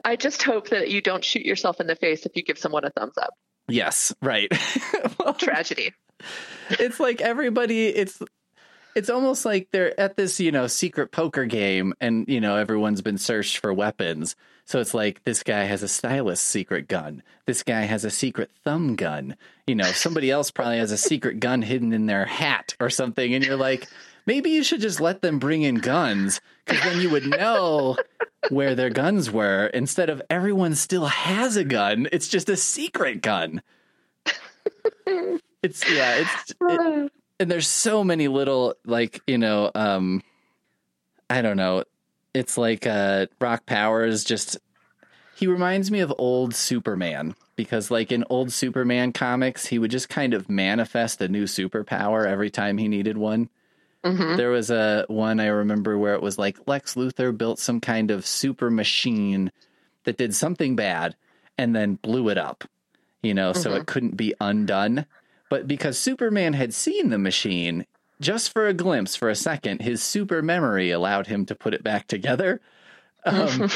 [0.03, 2.83] I just hope that you don't shoot yourself in the face if you give someone
[2.83, 3.33] a thumbs up.
[3.67, 4.51] yes, right.
[5.19, 5.93] Well, Tragedy.
[6.71, 8.19] it's like everybody it's
[8.95, 13.01] it's almost like they're at this you know secret poker game and you know everyone's
[13.01, 14.35] been searched for weapons
[14.65, 18.49] so it's like this guy has a stylus secret gun this guy has a secret
[18.65, 19.35] thumb gun
[19.67, 23.33] you know somebody else probably has a secret gun hidden in their hat or something
[23.33, 23.87] and you're like
[24.25, 27.97] maybe you should just let them bring in guns because then you would know
[28.49, 32.07] where their guns were instead of everyone still has a gun.
[32.11, 33.61] It's just a secret gun.
[35.61, 40.23] It's yeah it's it, and there's so many little like you know um
[41.29, 41.83] i don't know.
[42.33, 44.57] It's like uh rock powers just
[45.35, 50.07] he reminds me of old superman because like in old superman comics he would just
[50.07, 53.49] kind of manifest a new superpower every time he needed one
[54.03, 57.79] hmm there was a one i remember where it was like lex luthor built some
[57.81, 59.51] kind of super machine
[60.05, 61.15] that did something bad
[61.57, 62.63] and then blew it up,
[63.21, 63.81] you know, so Mm-hmm.
[63.81, 65.05] it couldn't be undone.
[65.49, 67.85] But because Superman had seen the machine
[68.21, 71.83] just for a glimpse, for a second, his super memory allowed him to put it
[71.83, 72.61] back together.
[73.25, 73.67] Um,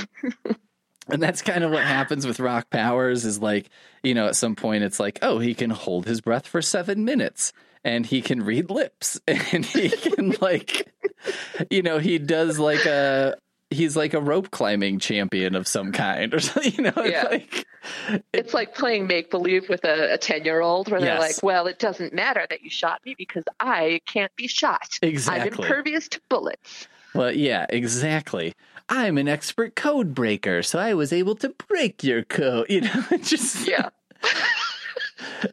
[1.10, 3.70] and that's kind of what happens with Rock Powers is like,
[4.02, 7.04] you know, at some point it's like, oh, he can hold his breath for seven
[7.04, 7.52] minutes
[7.84, 10.92] and he can read lips and he can like,
[11.70, 13.36] you know, he does like a,
[13.70, 17.24] he's like a rope climbing champion of some kind or something, you know, Yeah.
[17.30, 17.66] like,
[18.34, 21.80] It's like playing make believe with a 10 year old where they're like, well, it
[21.80, 24.88] doesn't matter that you shot me because I can't be shot.
[25.02, 26.88] I'm impervious to bullets.
[27.14, 28.54] well, yeah, exactly.
[28.90, 33.04] I'm an expert code breaker, so I was able to break your code, you know,
[33.24, 33.90] just, Yeah.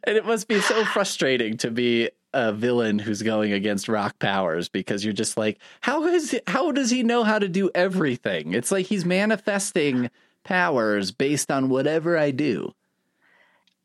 [0.05, 4.69] And it must be so frustrating to be a villain who's going against rock powers
[4.69, 8.55] because you're just like how is how does he know how to do everything?
[8.55, 10.11] It's like he's manifesting
[10.45, 12.73] powers based on whatever i do.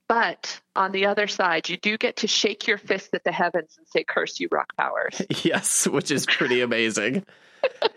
[0.07, 3.75] But on the other side, you do get to shake your fist at the heavens
[3.77, 5.19] and say, curse you, rock powers.
[5.43, 7.25] yes which is pretty amazing.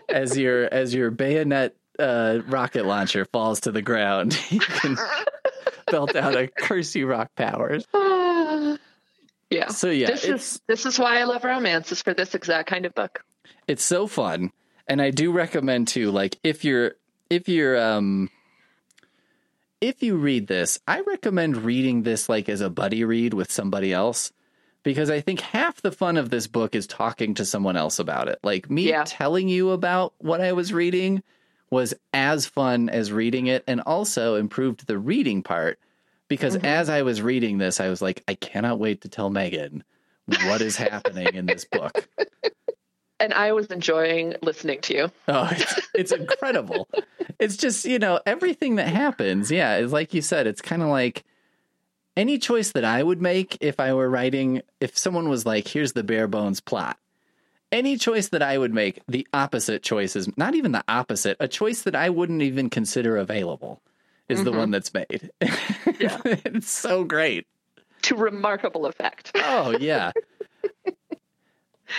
[0.07, 4.97] As your as your bayonet uh, rocket launcher falls to the ground you can
[5.91, 7.85] belt out a curse you rock powers
[9.49, 9.67] yeah.
[9.69, 12.85] so yeah this is this is why I love romance, is for this exact kind
[12.85, 13.23] of book.
[13.67, 14.51] it's so fun
[14.87, 16.93] and i do recommend too like if you're
[17.29, 18.29] if you're um
[19.81, 23.93] if you read this i recommend reading this like as a buddy read with somebody
[23.93, 24.31] else
[24.83, 28.27] because i think half the fun of this book is talking to someone else about
[28.27, 29.03] it like me Yeah.
[29.05, 31.21] telling you about what i was reading
[31.71, 35.79] was as fun as reading it and also improved the reading part
[36.27, 36.63] because Mhm.
[36.65, 39.83] as i was reading this i was like i cannot wait to tell megan
[40.45, 42.07] what is happening in this book
[43.21, 45.11] And I was enjoying listening to you.
[45.27, 46.87] Oh, it's, it's incredible.
[47.37, 49.51] it's just, you know, everything that happens.
[49.51, 49.75] Yeah.
[49.75, 51.25] It's like you said, it's kind of like
[52.15, 55.91] any choice that I would make if I were writing, if someone was like, here's
[55.91, 56.97] the bare bones plot,
[57.71, 61.47] any choice that I would make, the opposite choice is not even the opposite, a
[61.47, 63.81] choice that I wouldn't even consider available
[64.27, 64.57] is the Mhm.
[64.57, 65.31] one that's made.
[65.99, 66.17] Yeah.
[66.25, 67.45] it's so great.
[68.03, 69.31] To remarkable effect.
[69.35, 70.11] Oh yeah.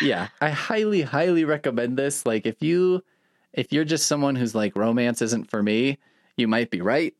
[0.00, 2.24] yeah, I highly highly recommend this.
[2.24, 3.02] Like if you
[3.52, 5.98] if you're just someone who's like romance isn't for me,
[6.36, 7.14] you might be right,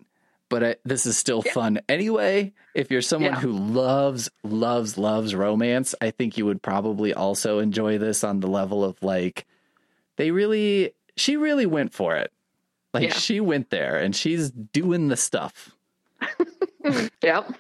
[0.51, 1.53] but I, this is still Yeah.
[1.53, 2.53] fun anyway.
[2.74, 3.40] If you're someone Yeah.
[3.40, 8.46] who loves loves loves romance, I think you would probably also enjoy this on the
[8.48, 9.46] level of like
[10.16, 12.30] they really she really went for it.
[12.92, 13.14] Like Yeah.
[13.14, 15.74] she went there and she's doing the stuff.
[17.22, 17.55] Yep.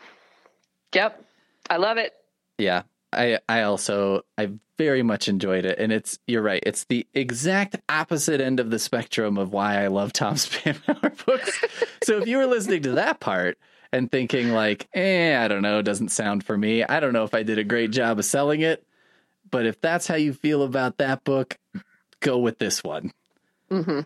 [0.94, 1.24] Yep.
[1.68, 2.12] I love it.
[2.58, 2.82] Yeah.
[3.12, 6.62] I I also I very much enjoyed it and it's you're right.
[6.64, 11.60] It's the exact opposite end of the spectrum of why I love Tom Spanbauer books.
[12.02, 13.58] so if you were listening to that part
[13.92, 16.84] and thinking like, "Eh, I don't know, doesn't sound for me.
[16.84, 18.84] I don't know if I did a great job of selling it."
[19.50, 21.58] But if that's how you feel about that book,
[22.20, 23.10] go with this one.
[23.68, 24.00] hmm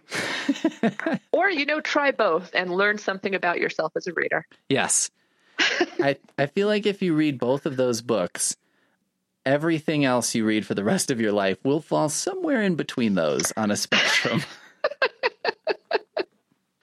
[1.32, 4.46] or, you know, try both and learn something about yourself as a reader.
[4.68, 5.10] Yes.
[6.00, 8.56] I I feel like if you read both of those books,
[9.46, 13.14] everything else you read for the rest of your life will fall somewhere in between
[13.14, 14.42] those on a spectrum.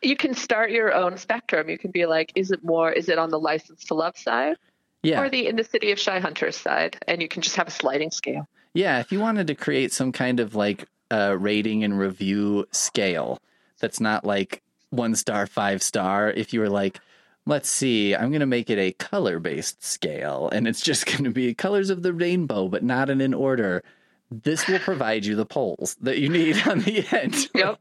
[0.02, 1.70] You can start your own spectrum.
[1.70, 4.56] You can be like, is it more, is it on the license to love side
[5.04, 5.22] yeah.
[5.22, 6.98] or the in the city of shy hunters side?
[7.08, 8.48] And you can just have a sliding scale.
[8.74, 13.38] Yeah, if you wanted to create some kind of like uh, rating and review scale
[13.80, 17.00] that's not like one star, five star, if you were like,
[17.46, 21.24] let's see, I'm going to make it a color based scale and it's just going
[21.24, 23.84] to be colors of the rainbow, but not in an order,
[24.30, 27.50] this will provide you the polls that you need on the end.
[27.54, 27.80] Yep.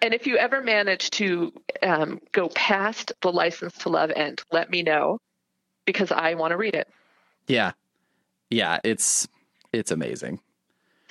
[0.00, 1.52] and if you ever manage to
[1.82, 5.18] um, go past the license to love end, let me know
[5.84, 6.88] because I want to read it.
[7.46, 7.72] Yeah.
[8.50, 9.26] Yeah, it's
[9.72, 10.40] it's amazing.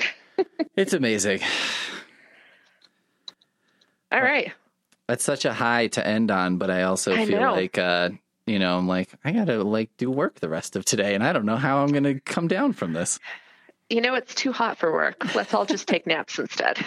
[0.76, 1.40] it's amazing.
[4.12, 4.52] All right.
[5.12, 7.52] That's such a high to end on, but I also I feel know.
[7.52, 8.12] like uh
[8.48, 11.22] you know, I'm like I got to like do work the rest of today and
[11.22, 13.20] I don't know how I'm going to come down from this.
[13.90, 15.36] You know, it's too hot for work.
[15.36, 16.78] Let's all just take naps instead.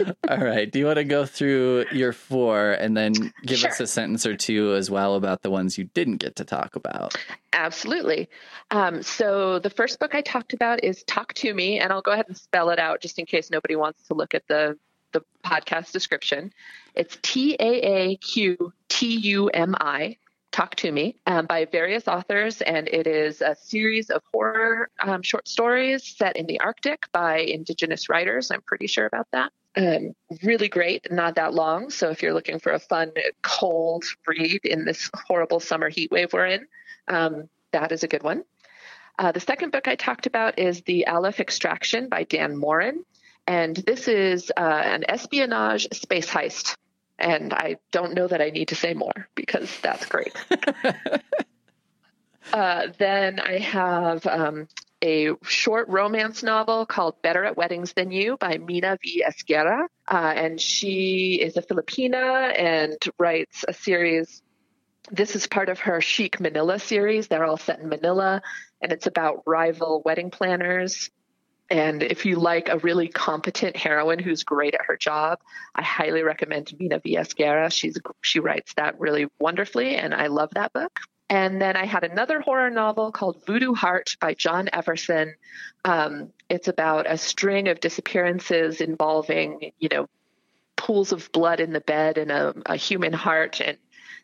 [0.28, 0.70] All right.
[0.70, 3.12] Do you want to go through your four and then
[3.46, 3.70] give Sure.
[3.70, 6.74] us a sentence or two as well about the ones you didn't get to talk
[6.74, 7.16] about?
[7.52, 8.28] Absolutely.
[8.72, 12.36] Um, so the first book I talked about is Taaqtumi, and I'll go ahead and
[12.36, 14.76] spell it out just in case nobody wants to look at the
[15.12, 16.52] the podcast description.
[16.94, 20.16] It's T A A Q T U M I.
[20.52, 26.04] Taaqtumi um, by various authors, and it is a series of horror um, short stories
[26.04, 28.50] set in the Arctic by Indigenous writers.
[28.50, 29.50] I'm pretty sure about that.
[29.74, 31.88] Um, really great, not that long.
[31.88, 36.34] So if you're looking for a fun, cold read in this horrible summer heat wave
[36.34, 36.66] we're in,
[37.08, 38.44] um, that is a good one.
[39.18, 43.06] Uh, the second book I talked about is The Aleph Extraction by Dan Moren.
[43.46, 46.76] And this is uh, an espionage space heist.
[47.18, 50.32] And I don't know that I need to say more because that's great.
[52.52, 54.68] uh, then I have um,
[55.02, 59.24] a short romance novel called Better at Weddings Than You by Mina V.
[59.26, 59.86] Esguerra.
[60.08, 64.42] Uh, and she is a Filipina and writes a series.
[65.10, 67.26] This is part of her Chic Manila series.
[67.26, 68.40] They're all set in Manila,
[68.80, 71.10] and it's about rival wedding planners.
[71.70, 75.38] And if you like a really competent heroine who's great at her job,
[75.74, 77.16] I highly recommend Mina V.
[77.16, 77.70] Esguerra.
[77.70, 81.00] She's she writes that really wonderfully, and I love that book.
[81.30, 85.34] And then I had another horror novel called Voodoo Heart by John Everson.
[85.82, 90.08] Um, it's about a string of disappearances involving, you know,
[90.76, 93.78] pools of blood in the bed and a, a human heart and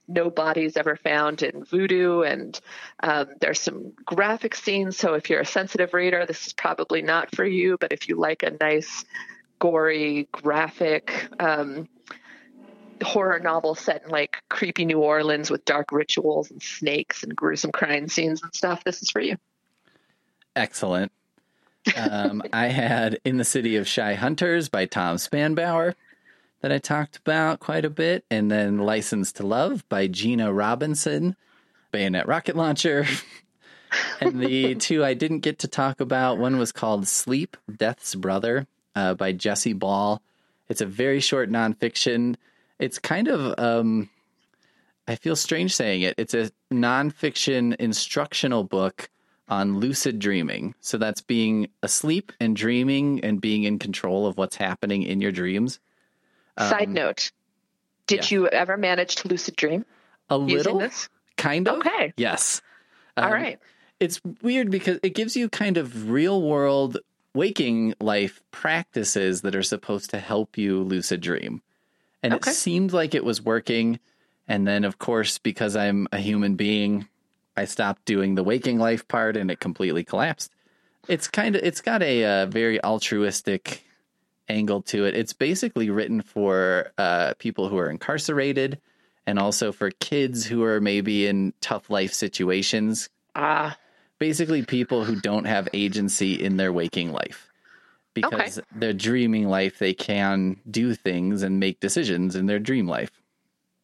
[0.09, 2.61] no bodies ever found in voodoo and
[3.02, 7.34] um, there's some graphic scenes so if you're a sensitive reader this is probably not
[7.34, 9.04] for you but if you like a nice
[9.59, 11.88] gory graphic um,
[13.02, 17.72] horror novel set in like creepy New Orleans with dark rituals and snakes and gruesome
[17.72, 19.36] crime scenes and stuff, this is for you.
[20.56, 21.12] Excellent.
[21.96, 25.94] Um, I had In the City of Shy Hunters by Tom Spanbauer
[26.61, 31.36] that I talked about quite a bit, and then License to Love by Gina Robinson,
[31.92, 33.06] Bayonet Rocket Launcher.
[34.20, 38.66] and the two I didn't get to talk about one was called Sleep, Death's Brother
[38.94, 40.20] uh, by Jesse Ball.
[40.68, 42.36] It's a very short nonfiction
[42.78, 44.09] it's kind of um,
[45.06, 46.14] I feel strange saying it.
[46.18, 49.09] It's a nonfiction instructional book
[49.48, 50.74] on lucid dreaming.
[50.80, 55.32] So that's being asleep and dreaming and being in control of what's happening in your
[55.32, 55.80] dreams.
[56.59, 57.32] Side um, note:
[58.06, 58.38] Did yeah.
[58.38, 59.84] you ever manage to lucid dream?
[60.30, 60.86] A little,
[61.36, 61.78] kind of.
[61.78, 62.12] Okay.
[62.16, 62.61] Yes.
[63.16, 63.59] Um, All right.
[64.00, 66.98] It's weird because it gives you kind of real world
[67.34, 71.62] waking life practices that are supposed to help you lucid dream
[72.22, 72.50] and okay.
[72.50, 74.00] it seemed like it was working.
[74.46, 77.09] And then, of course, because I'm a human being,
[77.56, 80.52] I stopped doing the waking life part, and it completely collapsed.
[81.06, 83.84] It's kind of it's got a, a uh, very altruistic
[84.49, 85.14] angle to it.
[85.14, 88.80] It's basically written for uh, people who are incarcerated
[89.26, 93.09] and also for kids who are maybe in tough life situations.
[93.34, 93.76] Ah.
[94.18, 97.49] Basically, people who don't have agency in their waking life
[98.14, 98.66] because okay.
[98.74, 103.12] their dreaming life they can do things and make decisions in their dream life.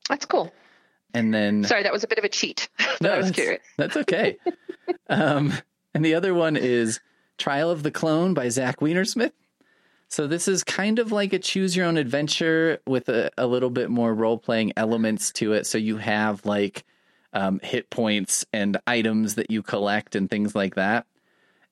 [0.08, 0.52] That's cool.
[1.12, 2.68] And then sorry, that was a bit of a cheat.
[3.00, 3.62] no, I was curious.
[3.76, 4.38] That's okay.
[5.08, 5.52] um,
[5.94, 7.00] and the other one is
[7.38, 9.32] Trial of the Clone by Zach Weinersmith.
[10.14, 13.68] So this is kind of like a choose your own adventure with a, a little
[13.68, 15.66] bit more role playing elements to it.
[15.66, 16.84] So you have like
[17.32, 21.06] um, hit points and items that you collect and things like that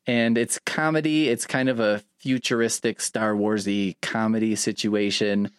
[0.07, 1.29] and it's comedy.
[1.29, 5.51] It's kind of a futuristic Star Warsy comedy situation,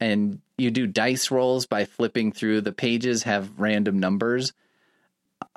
[0.00, 3.24] and you do dice rolls by flipping through the pages.
[3.24, 4.52] Have random numbers,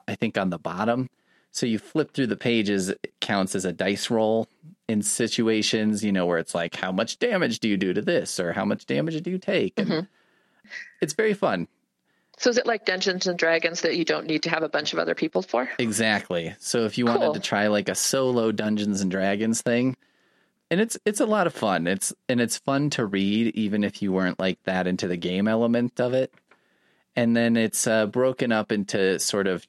[0.08, 1.10] I think, on the bottom.
[1.52, 2.90] So you flip through the pages.
[2.90, 4.48] It counts as a dice roll
[4.88, 8.40] in situations, you know, where it's like, how much damage do you do to this,
[8.40, 9.78] or how much damage do you take?
[9.78, 10.06] And mm-hmm.
[11.02, 11.68] it's very fun.
[12.38, 14.94] So is it like Dungeons and Dragons that you don't need to have a bunch
[14.94, 15.68] of other people for?
[15.80, 16.56] Exactly.
[16.60, 17.18] So if you cool.
[17.18, 19.98] wanted to try like a solo Dungeons and Dragons thing,
[20.70, 21.88] and it's it's a lot of fun.
[21.88, 25.48] It's and it's fun to read even if you weren't like that into the game
[25.48, 26.34] element of it.
[27.16, 29.66] And then it's uh, broken up into sort of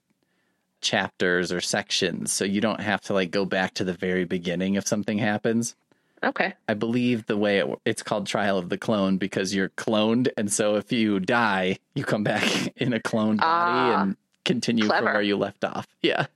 [0.81, 4.75] chapters or sections, so you don't have to like go back to the very beginning
[4.75, 5.75] if something happens.
[6.23, 6.55] Okay.
[6.69, 10.53] I believe the way it, it's called Trial of the Clone because you're cloned, and
[10.53, 12.43] so if you die, you come back
[12.77, 15.07] in a cloned body uh, and continue clever.
[15.07, 15.87] from where you left off.
[16.03, 16.27] Yeah.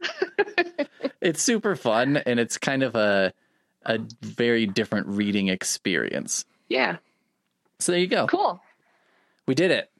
[1.20, 3.32] it's super fun, and it's kind of a
[3.84, 6.44] a very different reading experience.
[6.68, 6.98] Yeah.
[7.80, 8.28] So there you go.
[8.28, 8.62] Cool.
[9.46, 9.90] We did it.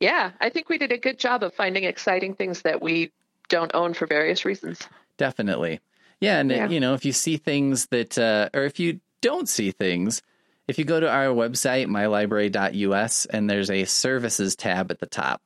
[0.00, 3.12] Yeah, I think we did a good job of finding exciting things that we
[3.52, 4.88] don't own for various reasons.
[5.18, 5.80] Definitely.
[6.20, 6.68] Yeah, and yeah.
[6.68, 10.22] you know, if you see things that, uh, or if you don't see things,
[10.66, 15.42] if you go to our website, mylibrary.us, and there's a services tab at the top.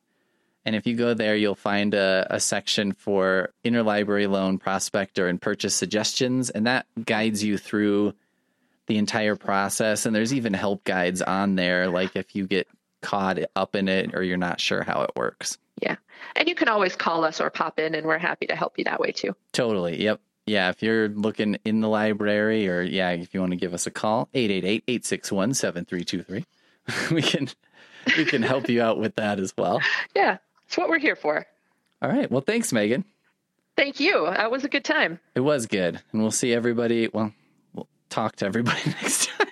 [0.63, 5.41] And if you go there, you'll find a, a section for interlibrary loan prospector and
[5.41, 6.49] purchase suggestions.
[6.49, 8.13] And that guides you through
[8.87, 10.05] the entire process.
[10.05, 12.67] And there's even help guides on there, like if you get
[13.01, 15.57] caught up in it or you're not sure how it works.
[15.81, 15.95] Yeah.
[16.35, 18.83] And you can always call us or pop in, and we're happy to help you
[18.85, 19.35] that way too.
[19.53, 20.01] Totally.
[20.03, 20.19] Yep.
[20.45, 23.87] yeah, if you're looking in the library or yeah, if you want to give us
[23.87, 26.45] a call, 888-861-7323.
[27.11, 27.49] we can
[28.15, 29.81] we can help you out with that as well.
[30.15, 31.45] Yeah, it's what we're here for.
[32.01, 32.31] All right.
[32.31, 33.03] Well, thanks, Megan.
[33.75, 34.25] Thank you.
[34.25, 35.19] That was a good time.
[35.35, 36.01] It was good.
[36.11, 37.09] And we'll see everybody.
[37.09, 37.33] Well,
[37.73, 39.47] we'll talk to everybody next time.